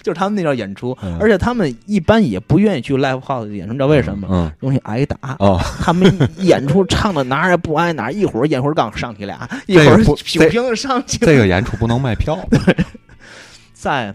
[0.03, 4.27] 就是他们那叫演出，嗯而且他们一般也不愿意去 live house 演出，你知道为什么？
[4.29, 5.37] 吗容易挨打。
[5.39, 10.15] 哦 他们演出唱的哪儿也不挨哪儿，一会儿烟灰缸上去俩，一会儿酒
[10.49, 11.19] 瓶子上去。
[11.19, 12.39] 这个演出不能卖票
[13.73, 14.15] 在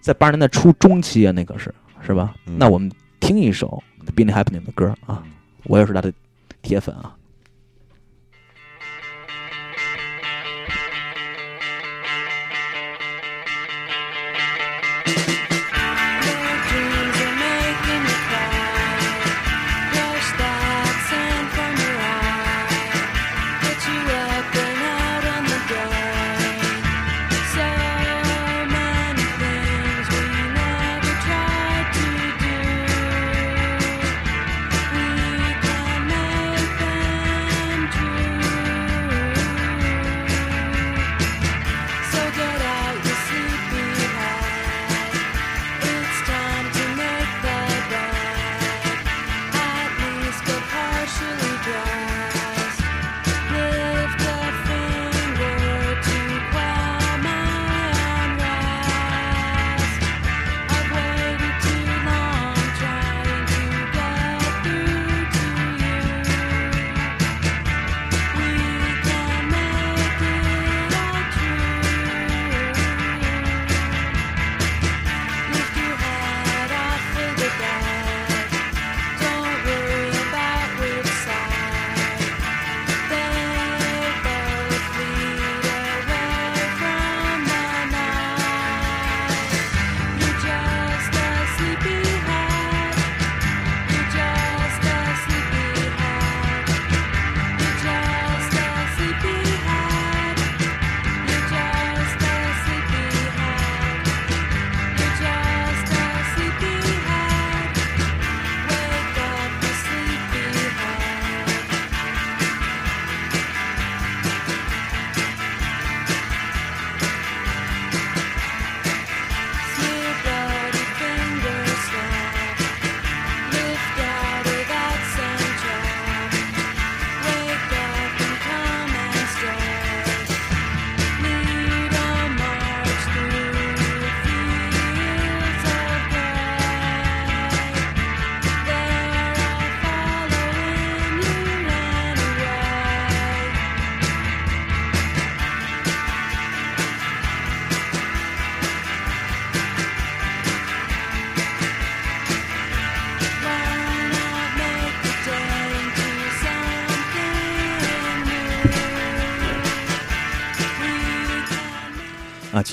[0.00, 1.72] 在八十年代初中期啊，那个是
[2.04, 2.34] 是吧？
[2.46, 3.82] 嗯那我们听一首
[4.14, 5.22] Billy Happening 的歌啊，
[5.64, 6.12] 我也是他的
[6.62, 7.14] 铁粉啊。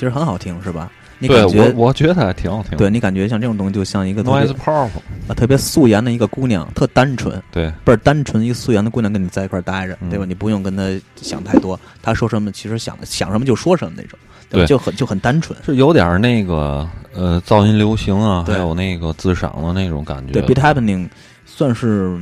[0.06, 0.90] 实很好听，是吧？
[1.18, 2.76] 你感觉我我觉得还挺好听。
[2.76, 4.88] 对你感觉像这种东西，就像一个特别，noise powerful，
[5.28, 10.24] 啊特别素颜的一个姑娘，特单纯，对，倍儿单纯，一个素颜的姑娘跟你在一块儿待着，嗯对吧？
[10.26, 10.82] 你不用跟她
[11.14, 14.18] 想太多，她说什么其实想想什么就说什么那种，
[14.50, 15.56] 对就很就很单纯。
[15.64, 20.32] 是有点那个呃噪音流行啊，还有那个自赏的那种感觉。
[20.32, 21.08] 对，Beat Happening
[21.46, 22.18] 算是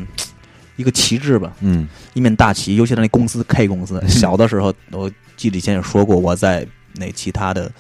[0.77, 2.77] 一个旗帜吧，嗯一面大旗。
[2.77, 7.70] 尤其是那公司 K 公司， 小的时候我记得以前也说过，我在那其他的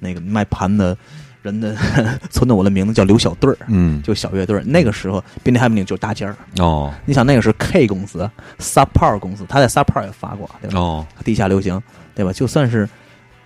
[0.00, 0.96] 那个卖盘的
[1.42, 1.74] 人的
[2.30, 3.56] 存的我的名字叫刘小队儿。
[3.68, 6.36] 嗯，就小乐队儿，那个时候 Beat Happening 就是大尖儿。
[6.58, 10.78] 哦你想，那个是 K 公司、Sub Par 公司，他在 Sub Par 也发过，对吧？
[10.78, 11.80] 哦，地下流行，
[12.14, 12.32] 对吧？
[12.32, 12.88] 就算是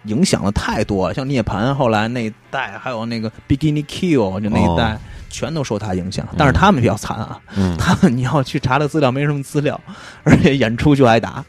[0.05, 4.99] 影响了太多了，像涅槃后来那一代，还有那个 Bikini Kill 就那一代，哦
[5.33, 6.27] 全都受他影响。
[6.37, 9.81] 但是他们比较惨啊，嗯， 他们你要去查的资料没什么资料，
[10.25, 11.45] 而且演出就挨打，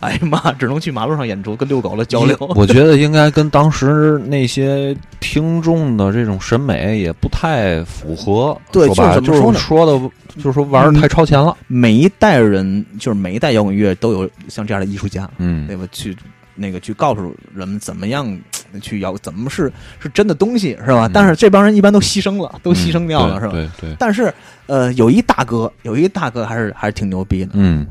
[0.00, 2.36] 哎呀妈，只能去马路上演出，跟遛狗的交流。
[2.54, 8.56] 我觉得应该跟当时那些听众的这种审美也不太符合。
[8.70, 11.56] 对怎么说呢说的，就是说玩的太超前了。
[11.66, 15.84] 每一代人，就是每一代摇滚乐都有像这样的艺术家，嗯对吧？
[15.90, 16.16] 去
[16.54, 18.26] 那个去告诉人们怎么样
[18.72, 21.06] 呃 去摇，怎么是是真的东西，是吧？
[21.06, 23.52] 嗯但是这帮人一般都牺牲了，都牺牲掉了，嗯是吧？
[23.52, 24.32] 对对，但是
[24.66, 27.52] 呃，有一大哥，有一大哥还是还是挺牛逼的。
[27.54, 27.86] 嗯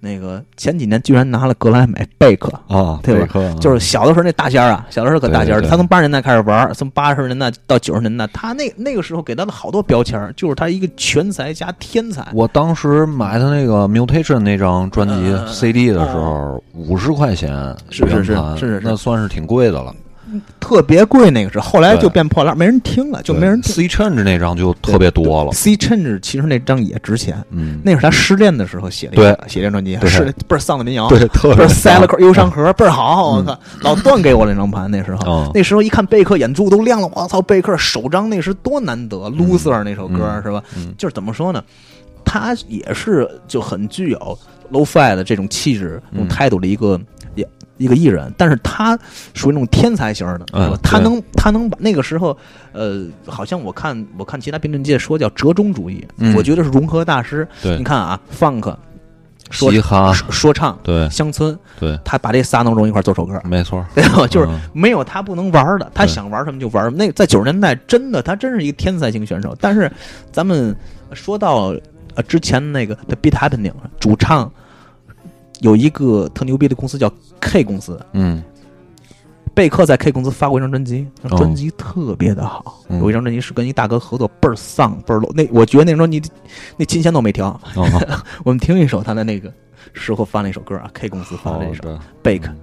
[0.00, 3.20] 那个前几年居然拿了格莱美贝克，啊，对吧？
[3.20, 12.26] 贝克就是小的时候那大仙儿啊，小的时候可大仙儿他从八十年代开始玩儿，从八十年代到九十年代，他那那个时候给他的好多标签儿，就是他一个全才加天才。
[12.32, 17.52] 我当时买他那个 Mutation 那张专辑嗯 CD 的时候，五十块钱
[17.90, 18.80] 是是是是是。
[18.84, 19.94] 那算是挺贵的了。
[20.60, 23.74] 特别贵那个是，后来就变破烂，没人听了，就没人听。
[23.74, 25.52] C Change 那张就特别多了。
[25.52, 30.08] C Change 其实那张也值钱，嗯，那是他失恋的时候写的一个，写这张专辑，对。
[30.08, 31.66] 是倍儿丧的民谣，对，特别。
[31.68, 35.18] 塞了块忧伤盒，倍儿好，我嗯靠，老段给我那张盘，那时候。
[35.26, 40.62] 嗯，那时候一看贝克眼珠都亮了，我操，贝克首张那时多难得，Loser 那首歌嗯是吧？
[40.76, 40.94] 嗯。
[40.98, 41.62] 就是怎么说呢，
[42.24, 44.38] 他也是就很具有
[44.70, 46.28] low-fi 的这种气质、这种嗯。
[46.28, 47.17] 态度的一个也
[47.78, 48.98] 一个艺人，但是他
[49.34, 50.78] 属于那种天才型的？
[50.82, 52.36] 他能他能把那个时候，
[52.72, 57.48] 呃，好像我看我看其他评论界说叫折中主义，嗯我觉得是融合大师。
[57.62, 58.74] 对你看啊，funk
[59.50, 64.26] 说嘻哈，说说唱、对乡村，对，他把这仨能融一块做首歌，没错， 对吧？
[64.26, 66.96] 就是嗯没有他不能玩的，他想玩什么就玩什么。
[66.98, 69.56] 那在九十年代，真的他真是一个天才型选手。
[69.58, 69.90] 但是
[70.30, 70.76] 咱们
[71.14, 71.74] 说到
[72.14, 74.52] 呃之前那个 The Beat Happening 主唱
[75.60, 78.42] 有一个特牛逼的公司叫 K 公司，嗯
[79.54, 82.80] 贝克在 K 公司发过一张专辑，那哦专辑特别的好。
[82.88, 85.32] 嗯有一张专辑是跟一大哥合作，倍儿丧倍儿 low。
[85.34, 86.22] 那我觉得那时候你
[86.76, 87.48] 那琴弦都没调。
[87.74, 87.86] 哦
[88.44, 89.52] 我们听一首他的那个
[89.94, 92.42] 时候发那首歌啊，K 公司发那首的，Bake。
[92.42, 92.56] Open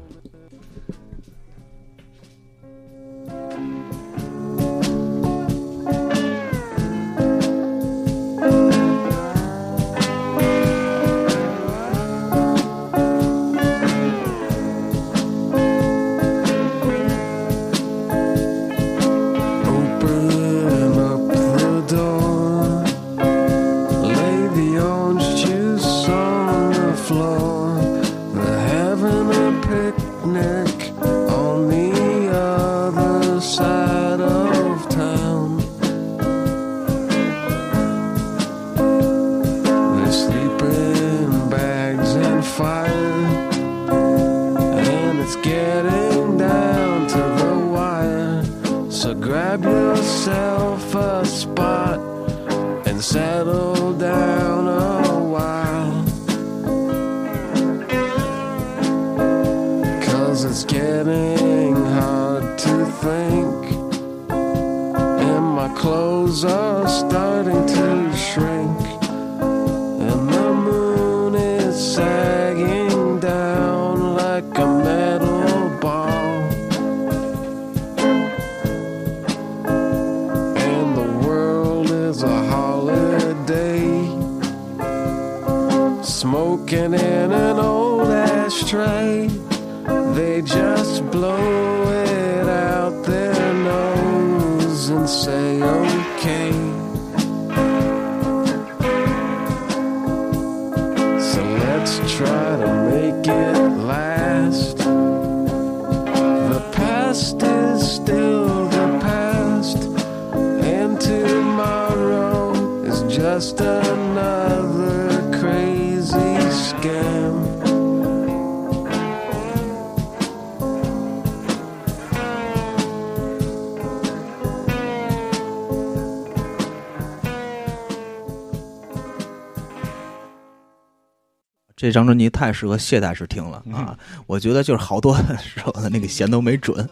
[131.86, 133.98] 这张专辑太适合谢大师听了嗯啊！
[134.26, 136.88] 我觉得就是好多 时候的那个弦都没准，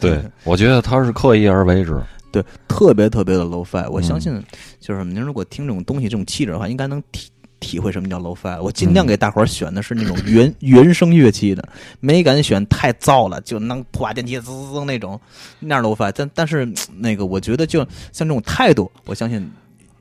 [0.00, 2.00] 对，我觉得他是刻意而为之。
[2.32, 3.88] 对，特别特别的 low fi。
[3.90, 4.42] 我嗯相信，
[4.80, 8.60] 就是您如果听这种东西、这种气质的话，应该能体体会什么叫 low fi。
[8.60, 11.66] 我尽量给大伙儿选的是那种原原声乐器的，
[12.00, 15.18] 没敢选太燥了，就能破瓦电梯滋滋滋那种
[15.60, 16.10] 那样 low fi。
[16.14, 16.66] 但但是
[16.98, 17.80] 那个，我觉得就
[18.12, 19.50] 像这种态度，我相信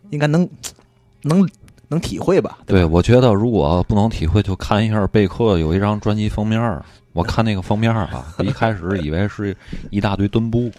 [0.09, 0.47] 应该能
[1.23, 1.47] 能
[1.87, 2.59] 能体会吧？
[2.65, 6.83] 对，我觉得如果不能体会，就看一下贝克有一张专辑封面儿。
[7.13, 9.55] 我看那个封面儿啊， 一开始以为是
[9.89, 10.69] 一大堆墩布，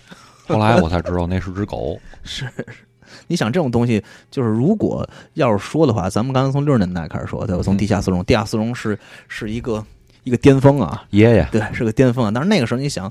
[0.47, 1.99] 后来我才知道那是只狗。
[2.23, 2.47] 是。
[3.29, 7.63] 你想这种东西，就是如果要是说的话，咱们刚才从六十年代开始说，对吧？
[7.63, 8.99] 从嗯地下丝绒，地下丝绒是
[9.29, 9.83] 是一个
[10.25, 12.31] 一个巅峰啊，爷爷，对，是个巅峰啊。
[12.35, 13.11] 但是那个时候，你想，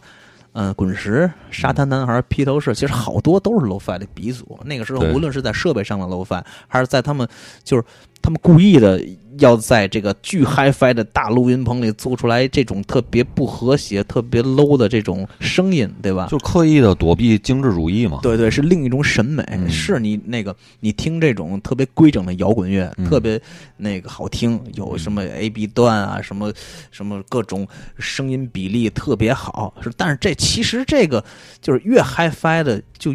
[0.58, 4.58] 嗯、滚石、沙滩男孩、披头士，其实好多都是 low-fi 的鼻祖。
[4.64, 7.28] 那个时候，无论是在设备上的 low-fi，还是在他们
[7.62, 7.84] 就是
[8.22, 8.98] 他们故意的
[9.40, 16.28] 要在这个巨 hi-fi 的大录音棚里做出来这种特别不和谐、特别 low 的这种声音，对吧？
[16.30, 18.20] 就刻意的躲避精致主义嘛。
[18.22, 19.44] 对对，是另一种审美。
[19.52, 23.42] 嗯是你那个你听这种特别规整的摇滚乐，嗯特别
[23.78, 26.52] 那个好听，有什么 A B 段啊，什么
[26.92, 27.68] 什么各种
[27.98, 29.74] 声音比例特别好。
[29.82, 31.24] 是，但是这其实这个
[31.62, 33.14] 就是越 HiFi 的就。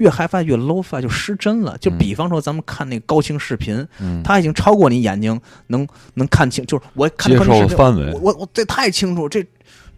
[0.00, 1.98] 越 HiFi 越 low-fi 就失真了，就嗯。
[1.98, 5.38] 比方说咱们看那个高清视频，嗯，它已经超过你眼睛
[5.68, 8.12] 能能看清，就是我看接高清围。
[8.12, 9.44] 我我我这太清楚，这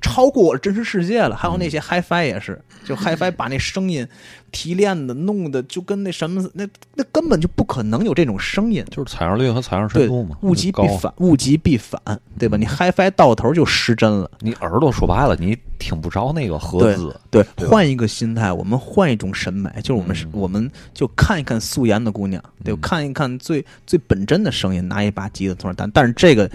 [0.03, 1.35] 超过我的真实世界了。
[1.35, 4.07] 还有那些 HiFi 也是，就 HiFi 把那声音
[4.51, 8.85] 提炼的弄的就跟那什么，那那根本就不可能有这种声音。
[8.91, 12.01] 就是采样率和采样对深度嘛，，物极必反，物极必反，
[12.39, 12.59] 对吧？
[12.59, 14.31] 你 HiFi 到头就失真了。
[14.41, 16.97] 你耳朵说白了，你听不着那个合对。
[17.31, 25.91] 对，对换一个心态，我们换一种审美，就是我们我们就看一看素颜的姑娘，对，嗯看一看最最本真的声音，拿一把吉他从那儿弹。
[25.93, 26.51] 但是这个，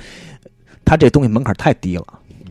[0.86, 2.06] 他这东西门槛太低了。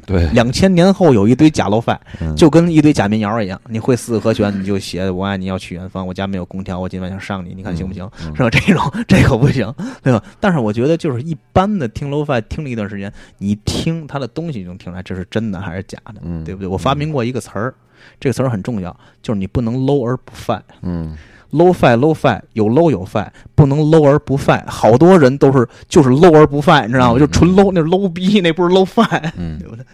[0.07, 3.61] 对，两千年后有一堆假 low-fi，嗯就跟一堆假民谣一样。
[3.69, 8.49] 你会四个和弦，你就写“我爱你要去远方，我家没有空调，我今晚想上你，你看行不行？”嗯是吧？
[8.51, 10.23] 这种 这可不行，对吧？
[10.39, 16.69] 但是我觉得就是一般的听 low-fi 听了一段时间，你听它的东西就能听出来这是真的还是假的，嗯对不对？
[16.69, 17.75] 我发明过一个词儿，
[18.21, 20.61] 这个词儿很重要，就是你不能 low 而不 fi。
[20.83, 21.17] 嗯
[21.53, 24.63] low fi low fi 有 low 有 fi，不能 low 而不 fi。
[24.67, 27.19] 好多人都是就是 low 而不 fi，你知道吗？
[27.19, 29.33] 嗯就纯 low，那是 low 逼，那不是 low fi。
[29.37, 29.85] 嗯 对不对？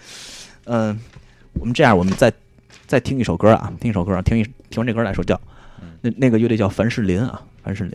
[0.67, 0.99] 嗯、
[1.55, 2.33] 我们这样，我们再
[2.87, 5.39] 再听一首歌啊，听一首歌啊，听一听完这歌来说叫，
[5.81, 7.93] 嗯那那个乐队叫凡士林啊，凡士林。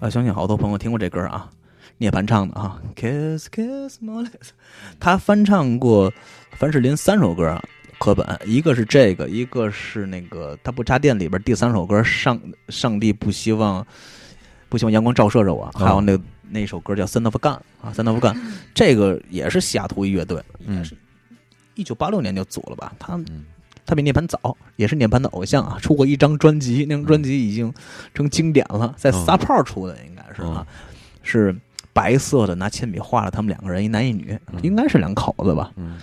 [0.00, 1.48] 啊，相信好多朋友听过这歌啊，
[1.98, 4.48] 涅槃唱的啊，Kiss Kiss My Lips，
[4.98, 6.10] 他翻唱过
[6.52, 7.62] 凡士林三首歌啊，
[7.98, 12.40] 课本，一个是这个，一个是那个他不插电里边第三首歌上
[12.70, 13.86] 上帝不希望
[14.70, 18.34] 不希望阳光照射着我，还有那那首歌叫 Son of Gun 啊，Son of Gun，
[18.74, 20.84] 这个也是西雅图一乐队，嗯。
[21.76, 23.44] 一九八六年就组了吧，他嗯
[23.86, 27.72] 他比涅槃早，也是涅槃的偶像啊，出过一张专辑，那张专辑已经
[28.14, 29.24] 成经典了，在嗯。
[29.24, 30.66] 撒泡出的应该是啊，
[31.22, 31.54] 是
[31.92, 35.72] 白色的，拿铅笔画了他们两个人，一男一女，嗯应该是两口子吧。
[35.76, 35.98] 嗯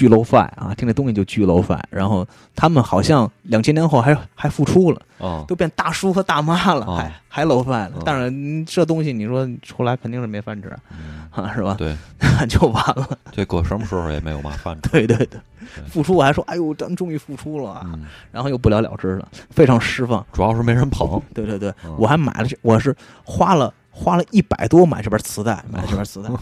[0.00, 1.78] 巨 low fi 啊，听这东西就巨 low fi。
[1.90, 2.26] 然后
[2.56, 8.02] 他们好像两千年后还还复出了，哦，都变大叔和大妈了，哦还还 low fi 了嗯。
[8.02, 11.74] 当然，嗯这东西你说出来肯定是没饭吃嗯啊，是吧？
[11.76, 11.94] 对，
[12.48, 13.06] 就完了。
[13.30, 14.88] 这搁什么时候也没有嘛饭吃。
[14.88, 15.40] 对对对对，
[15.86, 20.24] 复出我还说，哎呦，咱终于复出了啊，嗯，然后又不了了之了，非常失望。
[20.32, 21.20] 主要是没人捧。
[21.34, 26.30] 对对对，嗯我还买了这，我是花了花了一百多买这边磁带，买这边磁带。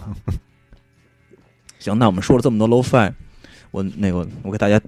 [1.80, 3.12] 行，那我们说了这么多 low fi，
[3.71, 4.81] 我那个我给大家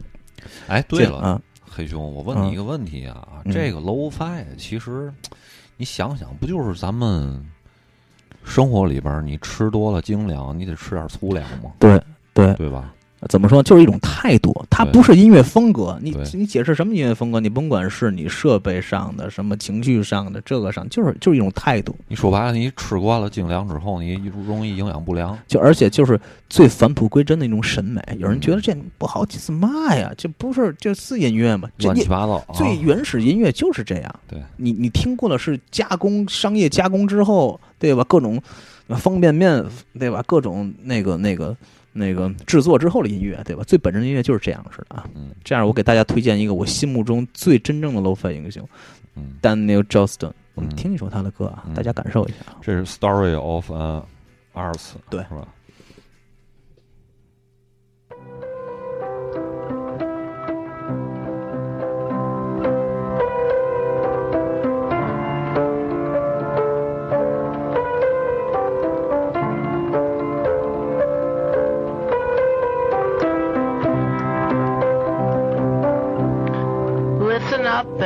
[0.69, 5.13] 哎，对了，啊，黑兄，我问你一个问题啊，嗯这个 low fi 其实
[5.77, 7.45] 你想想，不就是咱们
[8.45, 11.73] 生活里边你吃多了精粮，你得吃点粗粮吗？
[11.79, 12.01] 对
[12.33, 12.93] 对，对吧？
[13.29, 15.99] 怎么说，就是一种态度，它不是音乐风格。
[16.01, 17.39] 你你解释什么音乐风格？
[17.39, 21.95] 你甭管是你设备上的、什么情绪上的，这个上，就是就是一种态度。
[22.09, 24.15] 你说白了，你吃惯了精粮之后，你
[24.47, 25.39] 容易营养不良。
[25.47, 26.19] 就而且就是
[26.49, 28.03] 最返璞归真的一种审美。
[28.19, 30.11] 有人嗯觉得这不好这是嘛呀？
[30.17, 31.69] 这不是这是音乐吗？
[31.77, 32.55] 这乱你七八糟啊！
[32.55, 34.21] 最原始音乐就是这样。
[34.27, 38.03] 对你你听过的是加工商业加工之后，对吧？
[38.05, 38.41] 各种
[38.97, 39.63] 方便面，
[39.99, 40.25] 对吧？
[40.27, 41.55] 各种那个那个
[41.93, 43.63] 那个制作之后的音乐，对吧？
[43.67, 45.09] 最本真的音乐就是这样式的啊。
[45.15, 48.69] 嗯这样，我给大家推荐一个我心目中最真正的 low-fi 英雄
[49.17, 50.33] 嗯，Daniel Johnston。
[50.55, 52.59] 我们嗯听一首他的歌啊，嗯大家感受一下啊。
[52.61, 54.03] 这是 Story of an
[54.55, 55.49] Arts，对是吧？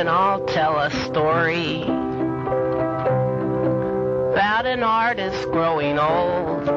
[0.05, 1.81] And I'll tell a story
[4.33, 6.67] about an artist growing old.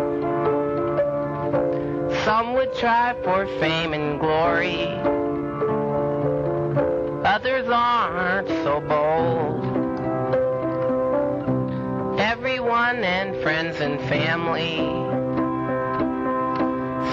[2.24, 4.86] Some would try for fame and glory,
[7.26, 9.62] others aren't so bold.
[12.18, 14.78] Everyone and friends and family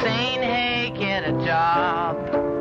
[0.02, 2.55] saying, hey, get a job.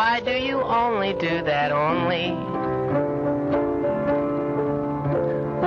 [0.00, 2.30] Why do you only do that only?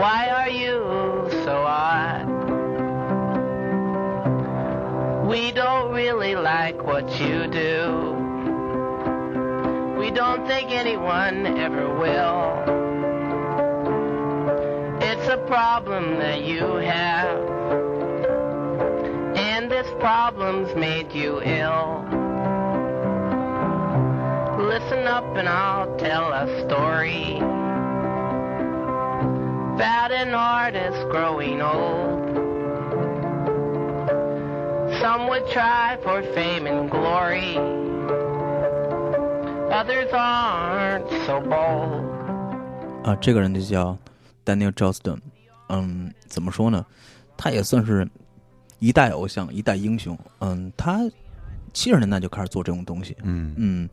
[0.01, 2.25] Why are you so odd?
[5.27, 8.15] We don't really like what you do.
[9.99, 12.63] We don't think anyone ever will.
[14.99, 17.37] It's a problem that you have.
[19.37, 22.22] And this problem's made you ill
[24.72, 27.38] Listen up and I'll tell a story
[29.74, 32.26] about an artist growing old.
[35.00, 37.56] Some would try for fame and glory,
[39.70, 42.04] others aren't so bold.
[43.04, 43.96] 啊，这个人就叫
[44.44, 45.18] Daniel Johnston。
[45.68, 46.84] 嗯，怎么说呢？
[47.36, 48.08] 他也算是
[48.80, 50.18] 一代偶像，一代英雄。
[50.40, 51.08] 嗯，他
[51.73, 53.17] 七十年代就开始做这种东西。
[53.23, 53.89] 嗯嗯，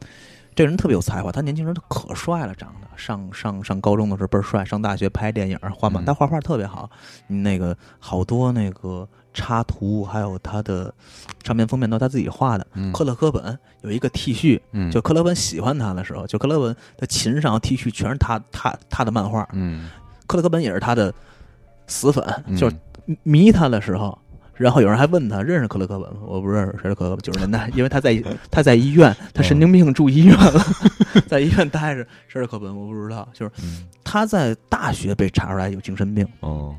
[0.54, 6.90] 这人特别有才华，他年轻时候可帅了，长得上上上高中的时候倍儿帅，上大学拍电影画漫，嗯他画画特别好。
[7.26, 10.92] 那个好多那个插图，还有他的
[11.42, 12.66] 唱片封面都是他自己画的。
[12.74, 19.48] 嗯克勒科本有一个 T 恤，嗯，就克勒本喜欢他的时候，就克勒本的琴上 T 恤全是他他他的漫画。
[19.52, 19.88] 嗯
[20.26, 21.12] 克勒科本也是他的
[21.86, 22.76] 死粉，嗯就是
[23.22, 24.18] 迷他的时候。
[24.60, 26.20] 然后有人还问他认识克勒科本吗？
[26.26, 27.22] 我不认识，谁是克勒科本？
[27.22, 30.62] 九十年代，因为他在他在医院，他神经病住医院了，
[31.26, 32.06] 在医院待着。
[32.28, 32.76] 谁是克勒本？
[32.76, 33.26] 我不知道。
[33.32, 36.76] 就是嗯他在大学被查出来有精神病，哦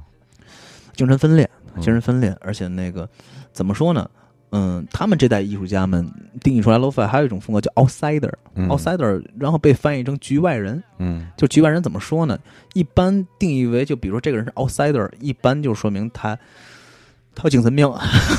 [0.95, 3.09] 精神分裂，嗯精神分裂，而且那个
[3.51, 4.07] 怎么说呢？
[4.51, 6.05] 嗯，他们这代艺术家们
[6.43, 10.83] 定义出来 low-fi 还有一种风格叫 outsider，outsider，、嗯 outsider，然后被翻译成局外人。
[10.99, 12.37] 嗯就局外人怎么说呢？
[12.73, 16.37] 一般定义为，就比如说这个人是 outsider，一般就说明他
[17.35, 17.91] 他有精神病，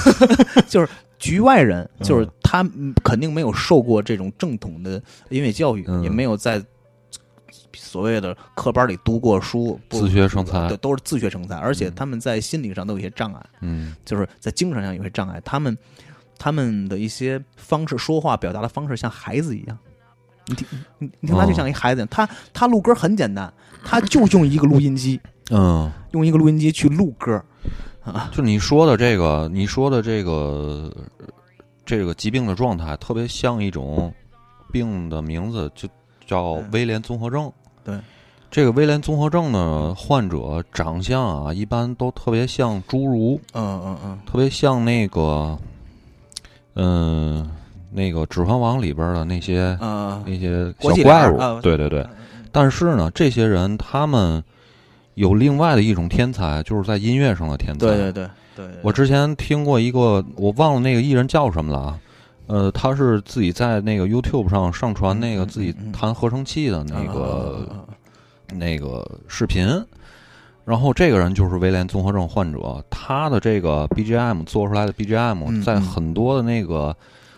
[0.69, 0.89] 就是
[1.19, 6.03] 局外人，嗯就是他嗯肯定没有受过这种正统的音乐教育，嗯。
[6.03, 6.63] 也没有在
[7.75, 10.69] 所谓的课班里读过书，不自学成才。
[10.69, 13.95] 对，都是自学成才，而且嗯他们在心理上都有一些障碍，嗯。
[14.05, 15.77] 就是在精神上有些障碍，他们
[16.39, 19.79] 他们的一些方式说话表达的方式像孩子一样。
[20.49, 20.67] 你听，
[20.99, 23.53] 你你听他就像一孩子他他录歌很简单，
[23.85, 25.21] 他就用一个录音机，
[25.51, 27.45] 嗯，用一个录音机去录歌，啊，
[28.33, 30.93] 就你说的这个，你说的这个
[31.87, 34.13] 这个疾病的状态，特别像一种
[34.73, 35.89] 病的名字，就
[36.27, 37.53] 叫嗯威廉综合症。
[37.85, 37.97] 对，
[38.51, 45.59] 这个威廉综合症呢，患者长相啊，一般都特别像侏儒，嗯嗯嗯，特别像那个
[46.75, 47.49] 嗯，
[47.91, 51.61] 那个《指环王》里边的那些呃，那些小怪物。
[51.61, 52.07] 对对对。
[52.51, 54.43] 但是呢，这些人他们
[55.15, 57.87] 有另外的一种天才，就是在音乐上的天才。
[57.87, 58.75] 对对对对，对。
[58.83, 61.99] 我之前听过一个，我忘了那个艺人叫什么了啊。
[62.49, 67.87] 呃，他是自己在那个 YouTube 上上传那个自己弹合成器的那个、
[68.53, 69.67] 那个视频，
[70.65, 76.95] 然后这个人就是威廉综合症患者，他的这个 BGM 做出来的 BGM，、在很多的那个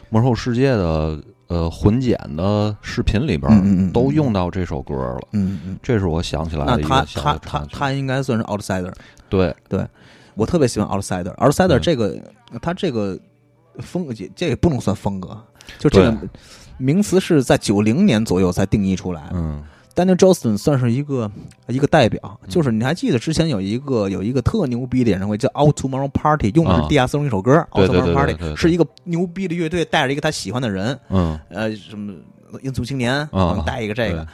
[0.08, 5.20] 魔兽世界的呃混剪的视频里边都用到这首歌了。
[5.32, 7.70] 嗯嗯，这是我想起来的一那他个小的他他插曲。
[7.72, 8.92] 他应该算是 outsider。
[9.28, 9.86] 对对，
[10.34, 11.34] 我特别喜欢 outsider。
[11.36, 12.18] outsider 嗯这个，
[12.62, 13.18] 他这个
[13.80, 15.36] 风格，这也不能算风格，
[15.78, 16.16] 就这个
[16.78, 19.32] 名词是在九零年左右才定义出来的。
[19.34, 19.62] 嗯
[19.94, 21.30] Daniel Johnston 算是一个
[21.68, 26.86] 一个代表，就是你还记得之前有一个有一个特牛逼的演唱会叫 Out Tomorrow Party，用的是啊。
[26.88, 31.38] 地下丝绒一首歌对 Out 对 Tomorrow Party 是一个牛逼的乐队带着一个他喜欢的人，嗯。
[31.48, 32.12] 呃，什么
[32.62, 33.62] 音速青年啊。
[33.64, 34.26] 带一个这个对，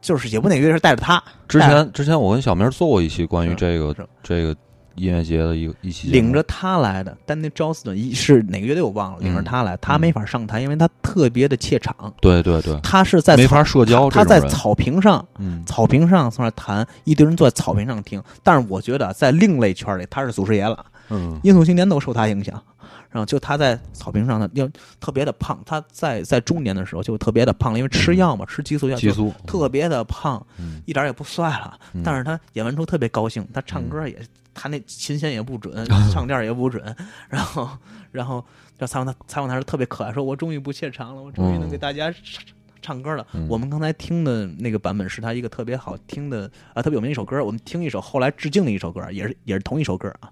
[0.00, 4.06] 就是也不哪个乐队是带着他，之前之前我跟小明做过一期关于这个是。
[4.22, 4.56] 这个
[4.96, 7.16] 音乐节的一个一起领着他来的。
[7.26, 15.62] Daniel Johnston 一是哪个乐队我忘了，领着嗯他来，他没法上台，因为他特别的怯场，对对对，他是在没法社交他在草坪上嗯。
[15.66, 18.22] 草坪上从那弹，一堆人坐在草坪上听。
[18.42, 21.38] 但是我觉得在另类圈里，他是祖师爷了，嗯。
[21.42, 22.62] 音速青年都受他影响。
[23.10, 24.68] 然后就他在草坪上呢，要
[25.00, 25.62] 特别的胖。
[25.64, 31.78] 他在在中年的时候就特别的胖了，因为吃药嘛，吃激素药，激素特别的胖，嗯一点儿也不帅了。
[31.94, 34.18] 嗯但是他演完之后特别高兴，他唱歌也，
[34.52, 36.94] 他那琴弦也不准， 嗯唱调也不准。
[37.28, 37.68] 然后，
[38.12, 38.44] 然后
[38.78, 42.44] 要采访他，采访他是特别可爱，说我终于不怯场了，我终于能给大家唱
[42.82, 43.26] 唱歌了。
[43.32, 47.42] 嗯我们刚才听的那个版本是他一个特别好听的啊，特别有名的一首歌。
[47.44, 50.30] 我们听一首后来致敬的一首歌，也是也是同一首歌啊。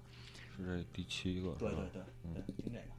[0.57, 2.01] 是这第七个对对对，
[2.34, 2.90] 对听这个。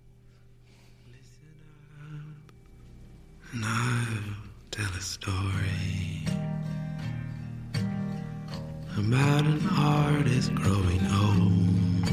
[4.71, 6.25] tell a story
[8.97, 12.07] about an artist growing old.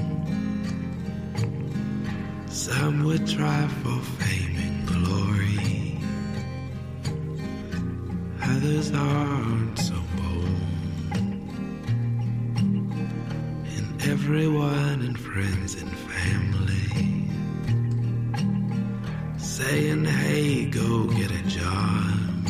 [2.50, 6.00] Some would try for fame and glory,
[8.42, 10.62] others aren't so bold.
[13.76, 16.61] And everyone and friends and family
[19.53, 22.49] saying, hey, go get a job.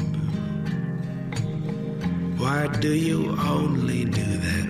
[2.39, 4.62] Why do you only do that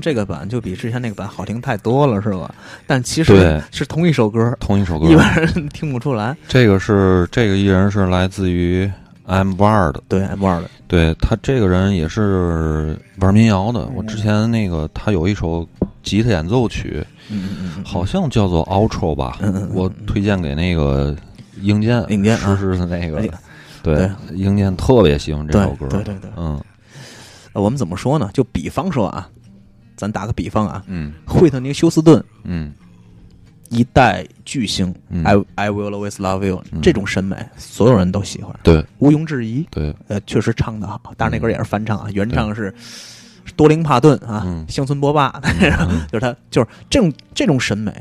[0.00, 2.52] 听这个版就比之前那个版好听太多了，是吧？
[2.86, 5.14] 但其实对是同一首歌，同一首歌一。
[5.14, 6.34] 般人听不出来。
[6.48, 8.90] 这个是这个艺人是来自于
[9.26, 13.86] M 二的，对，M 二的，对他这个人也是玩民谣的。
[13.94, 15.68] 我之前那个他有一首
[16.02, 17.04] 吉他演奏曲，
[17.84, 19.38] 好像叫做 Outro 吧
[19.72, 21.14] 我推荐给那个
[21.60, 23.28] 英健，英健啊实施的那个哎，
[23.82, 26.30] 对对，英健特别喜欢这首歌，对对对。
[26.36, 26.60] 嗯
[27.52, 28.30] 呃我们怎么说呢？
[28.32, 29.28] 就比方说啊，
[30.00, 31.12] 咱打个比方啊，嗯。
[31.26, 32.72] 惠特尼·休斯顿嗯。
[33.68, 35.22] 一代巨星、嗯。
[35.24, 35.36] I
[35.66, 36.80] I will always love you，、嗯。
[36.80, 38.82] 这种审美，所有人都喜欢，对。
[39.00, 39.66] 毋庸置疑。
[39.70, 42.74] 对，呃，确实唱的好，但是那歌也是翻唱啊，原唱是
[43.56, 44.64] 多灵帕顿啊，嗯。
[44.70, 45.38] 乡村波霸，
[46.10, 47.92] 就是他就是这种这种审美，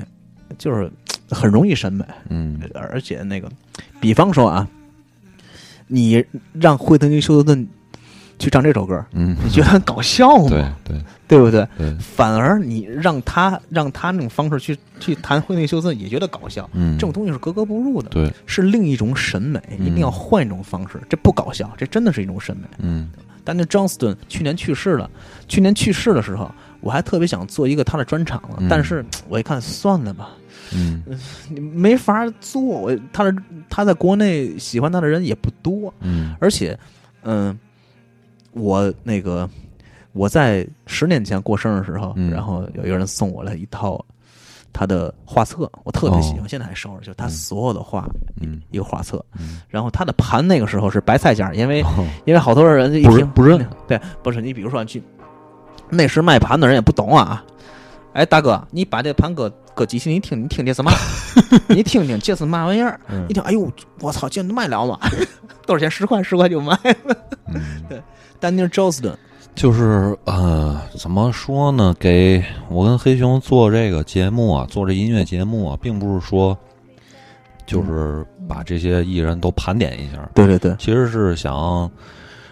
[0.57, 0.89] 就是
[1.29, 2.61] 很容易审美，嗯。
[2.73, 3.51] 而且那个，
[3.99, 4.65] 比方说啊，
[5.87, 6.23] 你
[6.53, 7.67] 让惠特尼·休斯顿
[8.39, 10.49] 去唱这首歌，嗯，你觉得很搞笑吗？
[10.49, 11.67] 对对对不对？
[11.77, 16.67] 对，反而你让他让他那种方式去去弹惠特尼·休斯顿，也觉得搞笑。
[16.73, 20.99] 嗯，这种东西是格格不入的，对，是另一种审美，嗯一定要换一种方式。
[21.09, 22.63] 这不搞笑，这真的是一种审美。
[22.79, 23.11] 嗯
[23.43, 25.09] 但那 Johnston 去年去世了，
[25.47, 30.29] 去年去世的时候，我还特别想做一个他的专场了，嗯但是我一看算了吧，
[30.73, 31.03] 嗯
[31.49, 32.61] 你没法做。
[32.61, 33.33] 我他的
[33.69, 36.77] 他在国内喜欢他的人也不多，嗯而且，
[37.23, 37.57] 嗯、
[38.53, 39.49] 我那个
[40.13, 44.03] 我在十年前过生日的时候，嗯然后有一个人送我了一套
[44.71, 48.07] 他的画册，我特别喜欢，哦现在还收着，就他所有的画、
[48.41, 49.23] 嗯一个画册。
[49.39, 55.01] 嗯，然后他的盘那个时候是白菜价，因为、哦因为好多人一听不认，对，不是你比如说去
[55.89, 57.43] 那时卖盘的人也不懂啊。
[58.13, 60.91] 哎，大哥，你把这盘搁搁机器，你听你听这是嘛？
[61.69, 62.99] 你听听这是嘛玩意儿？
[63.07, 63.71] 嗯一听，哎呦，
[64.01, 64.99] 我操，这能卖了吗？
[65.67, 65.89] 多少钱？
[65.89, 66.73] 十块，十块就卖
[67.03, 67.15] 了。
[67.47, 68.01] 嗯。
[68.39, 69.17] 丹尼尔·周斯顿，
[69.53, 71.95] 就是呃，怎么说呢？
[71.99, 76.57] 给我跟黑熊做这个节目啊，做这音乐节目啊，并不是说
[77.65, 81.89] 就是把这些艺人都盘点一下，对对对，其实是想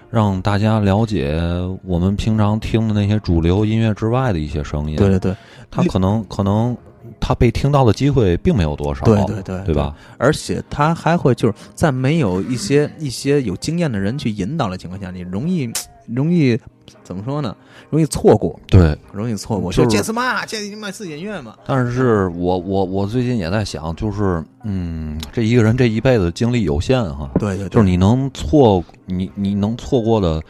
[0.09, 1.39] 让大家了解
[1.83, 4.97] 我们平常听的那些主流音乐之外的一些声音。
[4.97, 5.35] 对对对，
[5.71, 6.75] 他可能可能
[7.20, 9.95] 他被听到的机会并没有多少，对对对对吧？
[10.18, 15.72] 而且他还会就是在没有一些一些有经验的人去引导的情况下，你容易
[16.07, 16.57] 容易
[17.03, 17.55] 怎么说呢？
[17.89, 19.72] 容易错过，对，容易错过。
[19.72, 20.45] 就是这是嘛？
[20.45, 21.55] 这你妈是音乐嘛？
[21.65, 30.41] 但是我我我最近也在想，就是嗯，这一个人这一辈子精力有限哈，对对，对就是你能错你你能错过的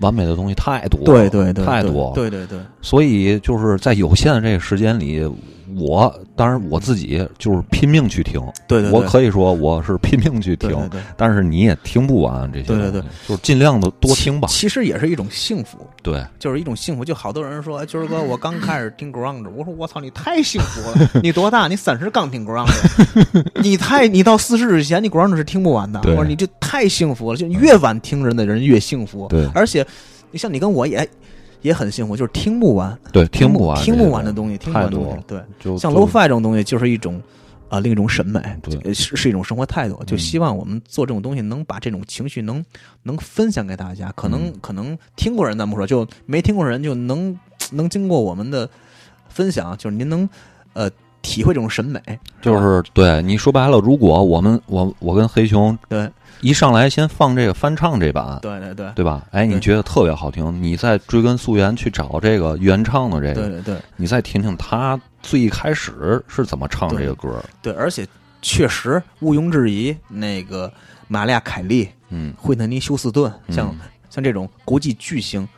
[0.00, 2.14] 完美的东西太多了，对对对，太多了。
[2.14, 5.26] 对对对，所以就是在有限的这个时间里，
[5.76, 11.00] 我当然我自己就是拼命去听，对对对我可以说我是拼命去听，对对对。
[11.16, 14.48] 但是你也听不完这些，对对对就是尽量的多听吧。
[14.48, 17.04] 其实也是一种幸福，对，就是一种幸福。
[17.04, 21.10] 就好多人说，哎，军儿哥，我刚开始听 grunge，我说我操，你太幸福了。
[21.22, 21.68] 你多大？
[21.68, 22.70] 你三十刚听 grunge，
[23.62, 26.00] 你太你到四十之前，你 grunge 是听不完的。
[26.04, 29.26] 我说你这太幸福了，就越晚听人的人越幸福。
[29.28, 29.86] 对而且
[30.30, 31.08] 你像你跟我也
[31.62, 35.16] 也很幸福，就是听不完，对，听不完，听不完的东西，听不太完的东。
[35.16, 37.20] 西对，就像 low-fi 这种东西，就是一种
[37.68, 38.40] 啊、另一种审美，
[38.92, 39.94] 是是一种生活态度。
[40.04, 42.62] 就嗯希望我们做这种东西，能把这种情绪能
[43.04, 44.12] 能分享给大家。
[44.14, 47.38] 可能、嗯可能听过人咱不说，就没听过人就能
[47.72, 48.68] 能经过我们的
[49.28, 50.28] 分享，就是您能
[50.74, 50.90] 呃
[51.22, 51.98] 体会这种审美。
[52.42, 56.10] 就是对你说白了，如果我们我我跟黑熊对
[56.42, 59.24] 一上来先放这个翻唱这版，对对对对吧？
[59.30, 67.42] 哎，你觉得特别好听，你再追根溯源去找这个原唱的这个，对对对你再听听他最一开始是怎么唱这个歌。
[67.62, 68.06] 对，而且
[68.42, 70.70] 确实毋庸置疑，那个
[71.06, 73.78] 玛利亚凯莉、嗯，惠特尼休斯顿，像、嗯
[74.10, 75.48] 像这种国际巨星，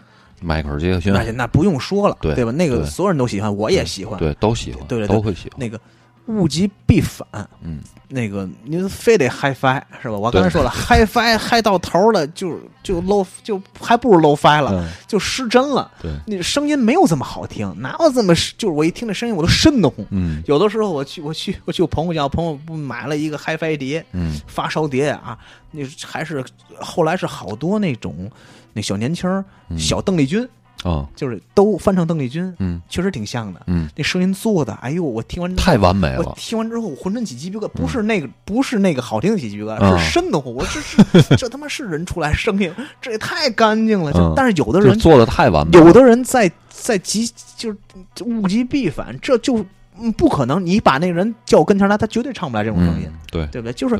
[0.41, 2.53] 迈克尔杰克逊，那那不用说了，对吧？
[2.53, 4.16] 那个所有人都喜欢，我也喜欢。
[4.16, 5.59] 对，都喜欢，对对对都会喜欢。
[5.59, 5.80] 那个
[6.27, 7.27] 物极必反，
[7.62, 10.16] 嗯，那个您非得 HiFi 是吧？
[10.16, 15.91] 我刚才说了，HiFi 嗨到头了，就就 low 就还不如 low-fi 了，嗯，就失真了。
[16.01, 20.07] 对，那声音没有这么好听，哪有这么就是我一听这声音我都瘆得慌。
[20.11, 25.39] 嗯有的时候我去我去我去我朋友家，我朋友不买了一个 HiFi 碟，嗯发烧碟啊，
[25.72, 26.43] 那还是
[26.81, 28.31] 后来是好多那种
[28.72, 29.29] 那小年轻
[29.68, 30.49] 嗯小邓丽君，
[30.85, 33.61] 哦就是都翻唱邓丽君，嗯确实挺像的。
[33.66, 36.35] 嗯，那声音做的，哎呦，我听完太完美我了。
[36.37, 40.55] 听完之后，我浑身起鸡皮疙瘩，不是那个，不是那个好听的起鸡皮疙瘩，嗯是瘆得慌。
[40.55, 40.97] 我这是
[41.37, 44.12] 这他妈是人出来声音，这也太干净了。
[44.12, 47.76] 就嗯但是有的人，做的太完美了，有的人在在极就是
[48.24, 49.64] 物极必反，这就
[49.99, 50.64] 嗯不可能。
[50.64, 53.72] 你把那个人叫跟前来，他绝对唱不来这种声音，嗯，对，对不对？
[53.72, 53.99] 就是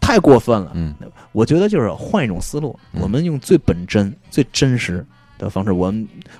[0.00, 0.70] 太过分了。
[0.74, 0.94] 嗯
[1.32, 5.04] 我觉得就是换一种思路，嗯我们用最本真、最真实
[5.44, 5.72] 的方式。
[5.72, 5.92] 我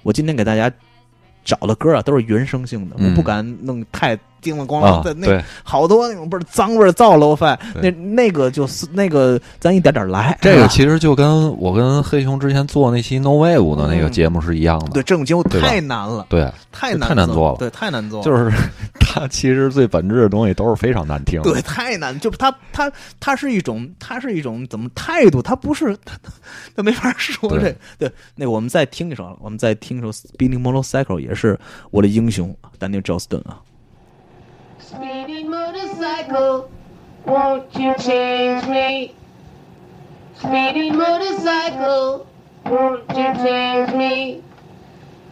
[0.03, 0.73] 我今天给大家
[1.45, 10.36] 找的歌啊，都是原声性的，嗯我不敢弄太叮了咣啊啷的，那，好多那种倍儿脏味儿造 low fi，那那个就是那个咱一点点来。
[10.43, 14.90] 这个其实就跟我跟黑熊之前做那期 No Wave 的那个嗯节目是一样的。
[14.90, 18.51] 对这种节目太难了，对，太难太难做了对，太难做了，就是
[19.01, 21.40] 它其实最本质的东西都是非常难听。
[21.43, 22.90] 对，太难，就他他
[23.20, 25.40] 他是一种，他是一种怎么态度？
[25.40, 26.18] 他不是他
[26.74, 28.12] 他没法说这对对。
[28.34, 31.59] 那个我们再听一首，我们再听一首《Spinning Motorcycle》，也是
[31.90, 33.61] 我的英雄丹尼尔·乔斯顿啊。
[36.23, 36.70] Speedy motorcycle,
[37.27, 39.14] won't you change me?
[40.37, 42.27] Speedy motorcycle,
[42.66, 44.43] won't you change me?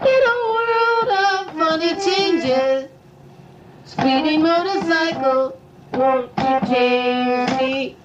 [0.01, 2.89] In a world of funny changes,
[3.85, 5.59] speeding motorcycle,
[5.93, 7.97] won't you change me?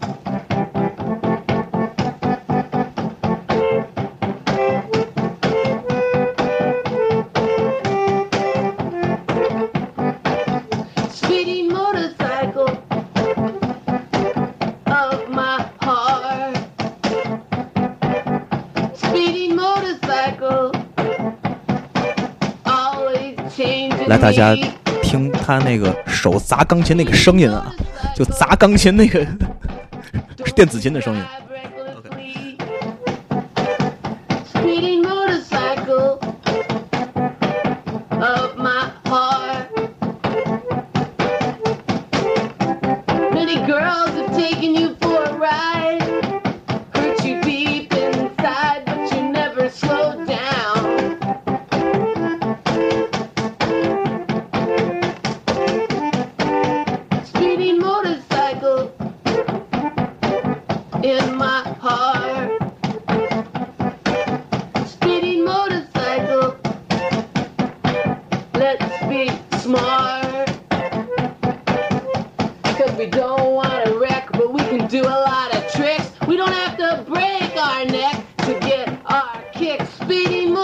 [24.07, 24.55] 来，大家
[25.01, 27.73] 听他那个手砸钢琴那个声音啊，
[28.15, 29.25] 就砸钢琴那个
[30.55, 31.23] 电子琴的声音。
[76.77, 79.89] Have to break our neck to get our kicks.
[79.95, 80.54] Speeding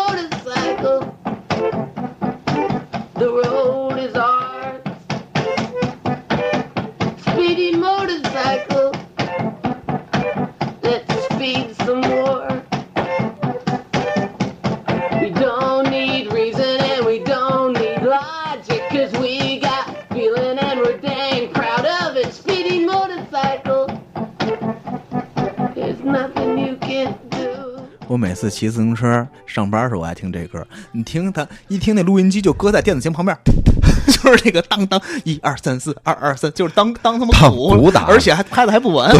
[28.32, 30.66] 每次骑自行车上班的时候，我爱听这歌。
[30.94, 33.38] 你听他一听那录音机就搁在电子琴旁边，
[34.08, 39.14] 就是这个当当一二三四二二三，就是当当他妈当鼓鼓打而且还拍的还不稳。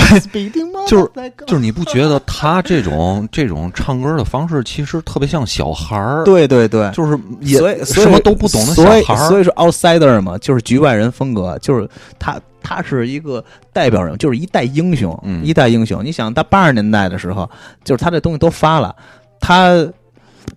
[0.88, 1.12] 就是
[1.46, 8.84] 就是你不觉得他这种这种唱歌的方式其实特别像小孩儿？，对对对，就是也什么都不懂的小
[9.14, 9.28] 孩儿。
[9.28, 11.86] 所以说 outsider 嘛，就是局外人风格，就是
[12.18, 13.44] 他他是一个
[13.74, 16.04] 代表人，就是一代英雄，嗯一代英雄。
[16.04, 17.50] 你想，他八十年代的时候，
[17.84, 18.96] 就是他这东西都发了，
[19.40, 19.86] 他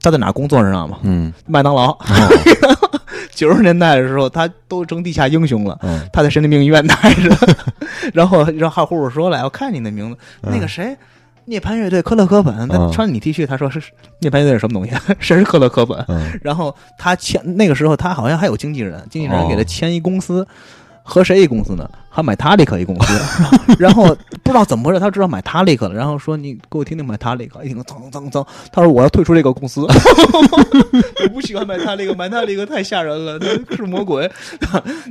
[0.01, 0.99] 他在哪工作你知道吗？
[1.03, 1.97] 嗯麦当劳。
[3.35, 5.77] 九十年代的时候，他都成地下英雄了。
[5.83, 7.37] 嗯他在神经病医院待着，
[8.15, 10.97] 然后让号护士说：“来，我看你的名字，那个谁，
[11.47, 13.91] 涅槃乐队科勒科本，他嗯穿你 T 恤，他说是是
[14.21, 14.93] 涅槃乐队是什么东西？
[15.19, 15.99] 谁是科勒科本？
[16.09, 20.47] 嗯然后他签那个时候，他好像还有经纪人，经纪人哦给他签一公司，
[21.07, 21.89] 和谁一公司呢？
[22.09, 23.13] 和买塔利克一公司。
[23.79, 24.07] 然后
[24.43, 34.29] 不知道怎么回事，他知道买塔利克了，然后说你给我听听买塔利克，一听噌噌噌，他说我要退出这个公司，我不喜欢买塔利克，买塔利克太吓人了，那是魔鬼。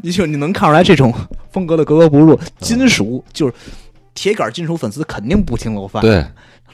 [0.01, 1.13] 你就你能看出来这种
[1.51, 3.53] 风格的格格不入，金属就是。
[4.15, 6.23] 铁杆金属粉丝肯定不听 low fi，对，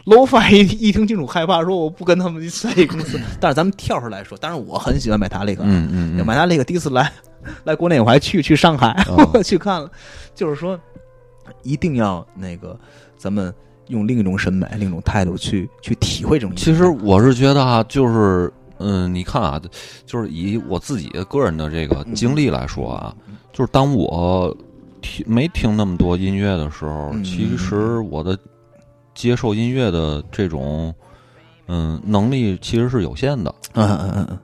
[0.05, 3.19] low 一一听清楚害怕，说我不跟他们在一公司。
[3.39, 7.11] 但是咱们跳出来说，当然我很喜欢买塔利克，嗯嗯嗯，买塔利克第一次来
[7.63, 9.29] 来国内我还去去上海，哦。
[9.33, 9.89] 我 去看了，
[10.33, 10.79] 就是说
[11.63, 12.77] 一定要那个
[13.17, 13.53] 咱们
[13.87, 16.55] 用另一种审美、另一种态度去去体会这种。
[16.55, 19.61] 其实我是觉得啊，就是嗯，你看啊，
[20.05, 23.15] 就是以我自己个人的这个经历来说啊，
[23.51, 24.55] 就是当我
[25.01, 28.37] 听没听那么多音乐的时候，嗯其实我的
[29.19, 30.95] 接受音乐的这种
[31.67, 33.53] 嗯能力其实是有限的。
[33.73, 34.39] 嗯嗯嗯嗯，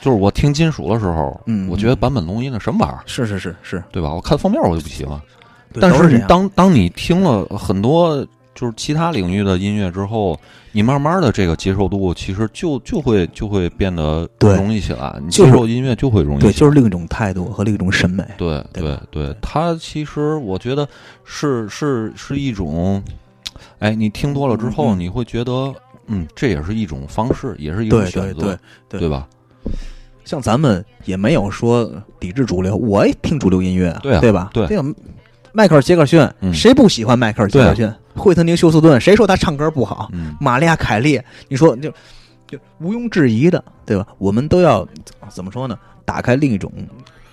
[0.00, 4.14] 就是我听金属的时候，嗯我觉得坂本龙一那什么玩意儿，是是是是，对吧？
[4.14, 5.20] 我看封面我就不喜欢。
[5.78, 10.40] 但是你当当你听了很多就是其他领域的音乐之后，
[10.72, 16.60] 你慢慢的这个接受度其实就就会就会变得对容易起来，你接受音乐就会容易对，起来。
[16.60, 18.24] 就是另一种态度和另一种审美。
[18.38, 20.88] 对对对对，它其实我觉得
[21.24, 23.02] 是是是一种，
[23.78, 25.74] 哎，你听多了之后，你会觉得，
[26.06, 29.26] 嗯，这也是一种方式，也是一种对选择，对对吧？
[30.24, 34.50] 像咱们也没有说抵制主流，我也听主流音乐啊，对吧？
[34.52, 34.94] 对这个
[35.52, 37.92] 迈克尔·杰克逊，嗯谁不喜欢迈克尔·杰克逊？
[38.14, 40.08] 惠特尼·休斯顿，谁说他唱歌不好？
[40.12, 41.90] 嗯玛利亚·凯莉，你说就
[42.46, 44.06] 就毋庸置疑的，对吧？
[44.18, 44.86] 我们都要
[45.28, 45.78] 怎么说呢？
[46.04, 46.72] 打开另一种，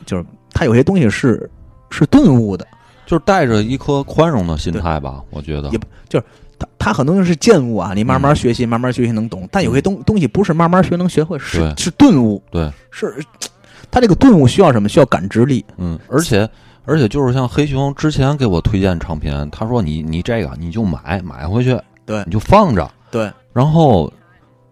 [0.05, 1.49] 就是他有些东西是
[1.89, 2.67] 是顿悟的，
[3.05, 5.69] 就是带着一颗宽容的心态吧，我觉得。
[5.69, 5.79] 也
[6.09, 6.25] 就是
[6.57, 9.47] 他他很多东西是见悟啊，你慢慢学习，慢慢学习能懂。
[9.51, 13.15] 但有些东东西不是慢慢学能学会，是是顿悟，对，是
[13.91, 14.87] 他这个顿悟需要什么？
[14.89, 15.65] 需要感知力。
[15.77, 16.49] 嗯，而且
[16.85, 22.23] 而且就是像黑熊之前给我推荐唱片，他说你你这个你就买买回去，对。
[22.25, 24.11] 你就放着，对，然后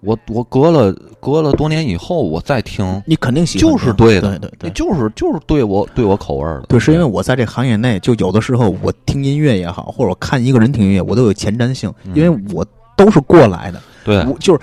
[0.02, 4.70] 我我隔了隔了多年以后，我再听，你肯定喜欢就是对的，对对对。
[4.72, 6.66] 就是就是对我对我口味儿的。
[6.68, 12.66] 对，是因为我在这行业内，就有的时候我听音乐也好，或者我看一个人听音乐，我都有前瞻性，因为我
[12.97, 13.80] 都是过来的。
[14.04, 14.60] 对我就是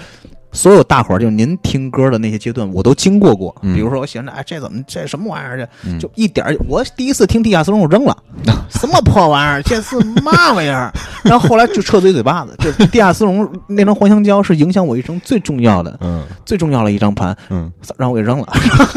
[0.59, 3.55] 所有大伙儿，就是您听歌的那些阶段，我都经过过。
[3.63, 5.57] 嗯比如说，我喜欢这，哎，这怎么这什么玩意儿？
[5.57, 8.17] 这、嗯就一点儿，我第一次听地下丝绒，我扔了，
[8.69, 9.63] 什么破玩意儿？
[9.63, 10.93] 这是嘛玩意儿？
[11.23, 12.57] 然后后来就撤嘴嘴巴子。
[12.59, 18.49] 这地下丝绒那张黄香蕉是影响我一生最重要的、嗯最重要的一张盘，嗯让我给扔了。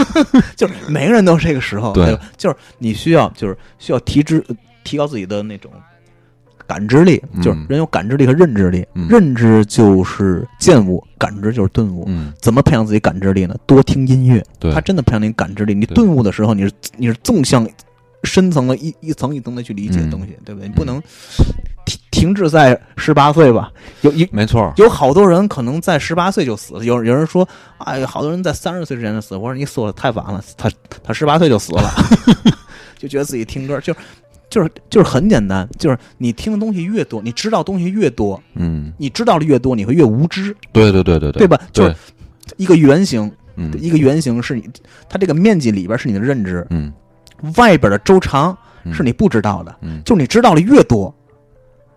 [0.58, 2.22] 就是每个人都是这个时候，对吧？
[2.38, 4.44] 就是你需要，就是需要提知
[4.84, 5.70] 提高自己的那种
[6.72, 12.06] 感知力，嗯就是人有感知力和认知力，嗯认知就是见悟，感知就是顿悟。
[12.08, 13.54] 嗯，怎么培养自己感知力呢？
[13.66, 15.74] 多听音乐，对它真的培养你感知力。
[15.74, 17.68] 你顿悟的时候，你是你是纵向
[18.24, 20.70] 深层的一一层一层的去理解嗯东西，对不对？
[20.70, 21.02] 你不能
[21.86, 23.70] 停停滞在十八岁吧？
[24.02, 24.72] 有一没错。
[24.78, 27.46] 有好多人可能在十八岁就死了，有有人说，
[27.80, 29.36] 哎，好多人在三十岁之前就死。
[29.36, 30.72] 我说你死的太晚了，他
[31.04, 31.92] 他十八岁就死了，
[32.98, 33.94] 就觉得自己听歌就
[34.52, 41.58] 就是就是很简单，就是你听的东西越多，你知道东西越多，嗯，你知道的越多，你会越无知，对对对对对对吧？
[41.72, 41.96] 就是，
[42.58, 44.70] 一个圆形，嗯一个圆形是你
[45.08, 46.92] 它这个面积里边是你的认知，嗯
[47.56, 51.16] 外边的周长嗯是你不知道的，嗯，就是你知道的越多，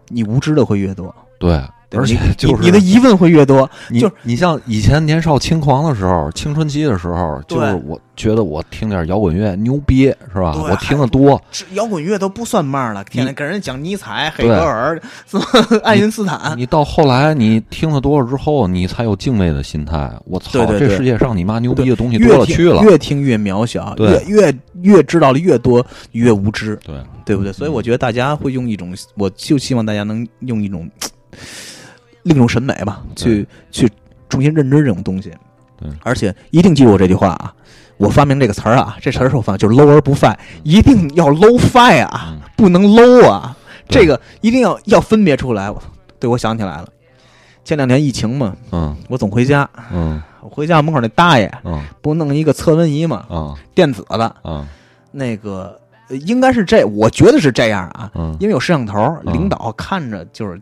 [0.08, 1.60] 你无知的会越多，对，
[1.92, 10.56] 而且就是你你的疑问会越多， 你就你像以前年少轻狂的时候，青春期的时候，就是我觉得我听点摇滚乐牛逼是吧？
[10.56, 11.40] 我听的多，
[11.72, 15.44] 摇滚乐都不算嘛了，天天你跟人讲尼采、黑格尔、什么
[15.82, 20.10] 爱因斯坦，你到后来你听的多了之后，你才有敬畏的心态。
[20.24, 22.82] 我操，这世界上你妈牛逼的东西多了去了。
[22.82, 27.52] 越听越渺小，越越越知道的越多，越无知，对，对不对？
[27.52, 30.88] 所以我觉得大家会用一种，我就希望大家能用一种
[32.24, 33.88] 另一种审美吧，去去
[34.28, 35.32] 重新认知这种东西。
[35.78, 35.88] 对。
[36.02, 37.54] 而且一定记住我这句话啊！
[37.96, 42.40] 我发明这个词儿啊，这词儿是我发明，就是 low 而不 fi，一定要 low fi 啊，嗯。
[42.56, 43.56] 不能 low 啊，
[43.88, 45.70] 这个一定要要分别出来。
[45.70, 45.80] 我
[46.18, 46.88] 对，我想起来了，
[47.64, 48.96] 前两年疫情嘛，嗯。
[49.08, 50.20] 我总回家，嗯。
[50.40, 51.82] 我回家门口那大爷嗯。
[52.02, 53.54] 不弄一个测温仪嘛，嗯。
[53.74, 54.66] 电子的，嗯。
[55.12, 55.83] 那个呃
[56.18, 60.60] 应该是这，我觉得是这样啊，嗯因为有摄像头，嗯领导看着就是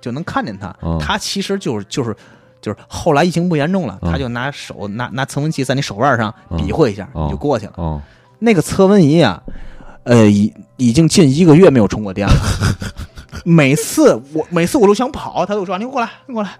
[0.00, 2.16] 就能看见他嗯，他其实就是就是。
[2.62, 7.72] 就是后来疫情不严重了，嗯他就拿手拿拿测温器在你手腕上嗯比划一下，就过去了。
[7.76, 8.00] 嗯，
[8.38, 9.42] 那个测温仪啊，
[10.04, 12.34] 呃，已已经近一个月没有充过电了。
[13.44, 16.50] 每次我每次我都想跑，他都说你过来，你过来，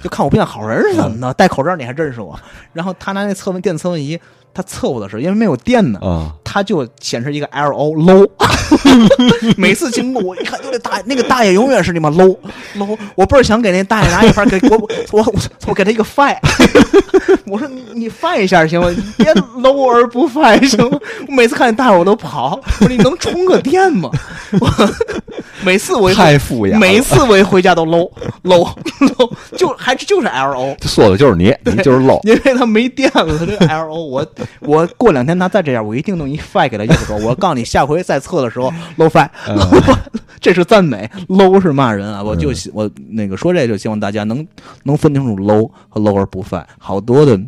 [0.00, 2.38] 就看我不像好人是怎么的，戴口罩你还认识我。
[2.72, 4.16] 然后他拿那测温电测温仪，
[4.54, 8.28] 他测我的时候，因为没有电呢，啊，他就显示一个 L O low。
[9.56, 12.36] 每次经过我一看，就那大爷那个大爷永远是那么 low
[12.76, 12.98] low。
[13.14, 14.76] 我倍儿想给那大爷拿一盘给我
[15.12, 15.34] 我我
[15.68, 16.36] 我给他一个 fi。
[17.46, 18.90] 我说你你 fi 一下行吗？
[18.90, 20.98] 你别 low 而不 fi 行吗？
[21.26, 22.60] 我每次看见大爷我都跑。
[22.80, 24.10] 我说你能充个电吗？
[24.60, 24.70] 我
[25.62, 28.10] 每次我一太敷衍，每次我一回家都 low
[28.44, 28.68] low
[29.00, 30.76] low，就还是就是 L O。
[30.82, 32.20] 说的就是你，你就是 low，。
[32.24, 34.26] 因为他没电了，这个 L O，我
[34.60, 37.16] 我过两天他再这样，我一定弄一 fi 给他右手。
[37.16, 39.28] 我告诉你，下回再测的时候 low fi，、
[40.40, 42.22] 这是赞美，low 是骂人啊！
[42.22, 44.46] 我就希我那个说这就希望大家能
[44.84, 46.64] 能分清楚 low 和 low 而不 fi。
[46.78, 47.38] 好多的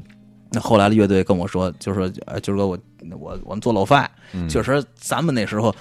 [0.53, 2.79] 那后来的乐队跟我说，就说呃，就是说我
[3.19, 4.05] 我我们做 low fi，、
[4.49, 5.75] 确实咱们那时候。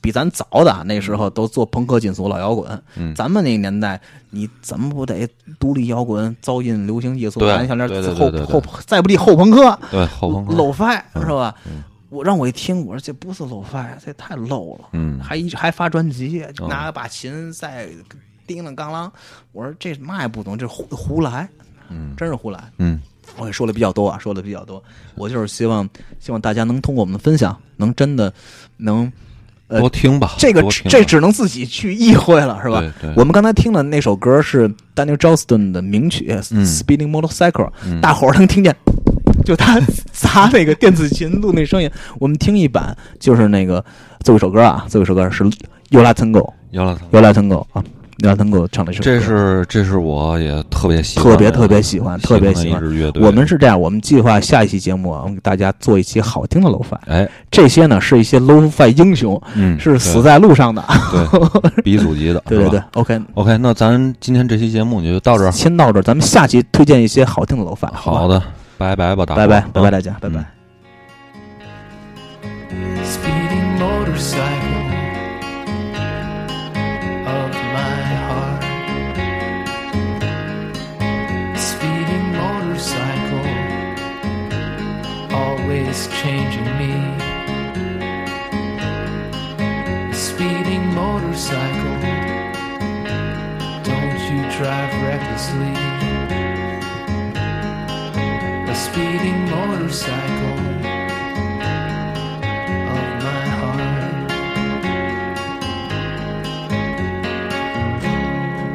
[0.00, 5.28] 比咱早的那时候都做朋克、金属、老摇滚，嗯咱们那个年代，你怎么不得
[5.58, 10.54] 独立摇滚、噪音、流行艺术、对蓝项链后后再不济后朋克、对，后朋克。
[10.54, 11.82] low fi 嗯是吧嗯？
[12.08, 17.88] 我让我一听，我说这不是 low fi，这太 low 了，嗯，还一还发专辑，哦拿把琴在
[18.46, 19.10] 叮当当啷，
[19.52, 21.48] 我说这嘛也不懂，这胡胡来，
[21.88, 22.72] 嗯真是胡来。
[22.78, 23.00] 嗯
[23.36, 24.80] 我也说的比较多啊，说的比较多。
[25.16, 25.86] 我就是希望，
[26.20, 28.32] 希望大家能通过我们的分享，能真的
[28.76, 29.12] 能，
[29.68, 32.80] 呃多听吧，这个这只能自己去意会了，是吧？
[32.80, 33.12] 对对。
[33.16, 36.64] 我们刚才听的那首歌是 Daniel Johnston 的名曲《嗯。
[36.64, 37.50] Speeding Motorcycle》，
[37.84, 38.00] 嗯。
[38.00, 38.74] 大伙儿能听见，
[39.44, 39.80] 就他
[40.12, 41.90] 砸那个电子琴录那声音。
[42.20, 43.84] 我们听一版，就是那个
[44.20, 45.42] 最后一首歌啊，最后一首歌是
[45.90, 47.82] Yola Tango，姚老师，Yola Tango 啊
[48.18, 52.82] ，Yola Tango 唱的这首歌，这是这是我也特别喜欢，特别特别喜欢，特别喜喜欢。
[52.82, 53.22] 一支乐队。
[53.22, 56.96] 我们是这样，我们计划下一期节目啊，我们给大家做一期好听的 low fi。
[57.06, 60.82] 哎，这些呢是一些 low fi 英雄，嗯，是死在路上的。
[61.12, 65.50] 对鼻祖级的， 对对对，OK，OK，那咱今天这期节目就到这儿。
[65.50, 67.88] 先到这儿，咱们下期推荐一些好听的 low fi。
[67.92, 68.42] 好的，
[68.78, 70.44] 拜拜吧，大家拜拜，拜拜大家，拜拜。
[91.36, 92.00] Motorcycle.
[93.84, 95.74] Don't you drive recklessly.
[98.70, 100.58] A speeding motorcycle
[102.94, 104.30] of my heart.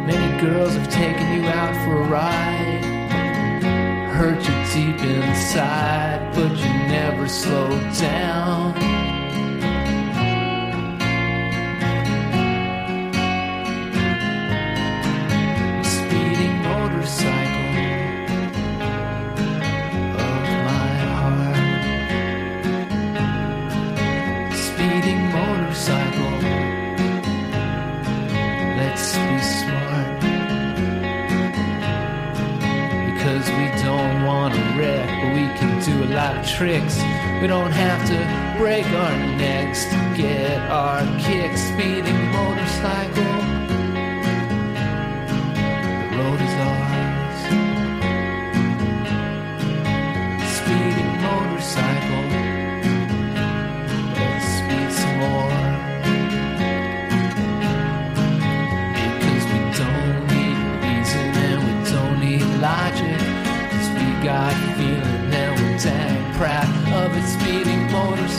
[0.05, 2.83] Many girls have taken you out for a ride,
[4.13, 9.10] hurt you deep inside, but you never slowed down.
[36.11, 36.97] A lot of tricks.
[37.41, 41.61] We don't have to break our necks to get our kicks.
[41.61, 43.30] Speeding motorcycle.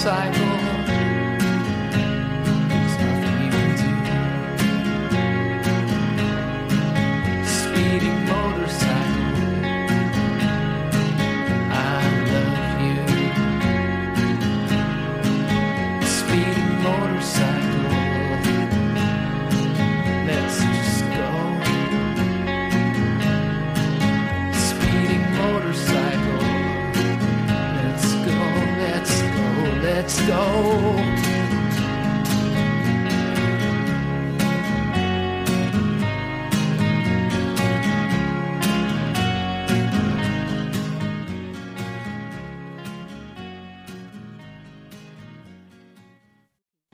[0.03, 0.62] cycle.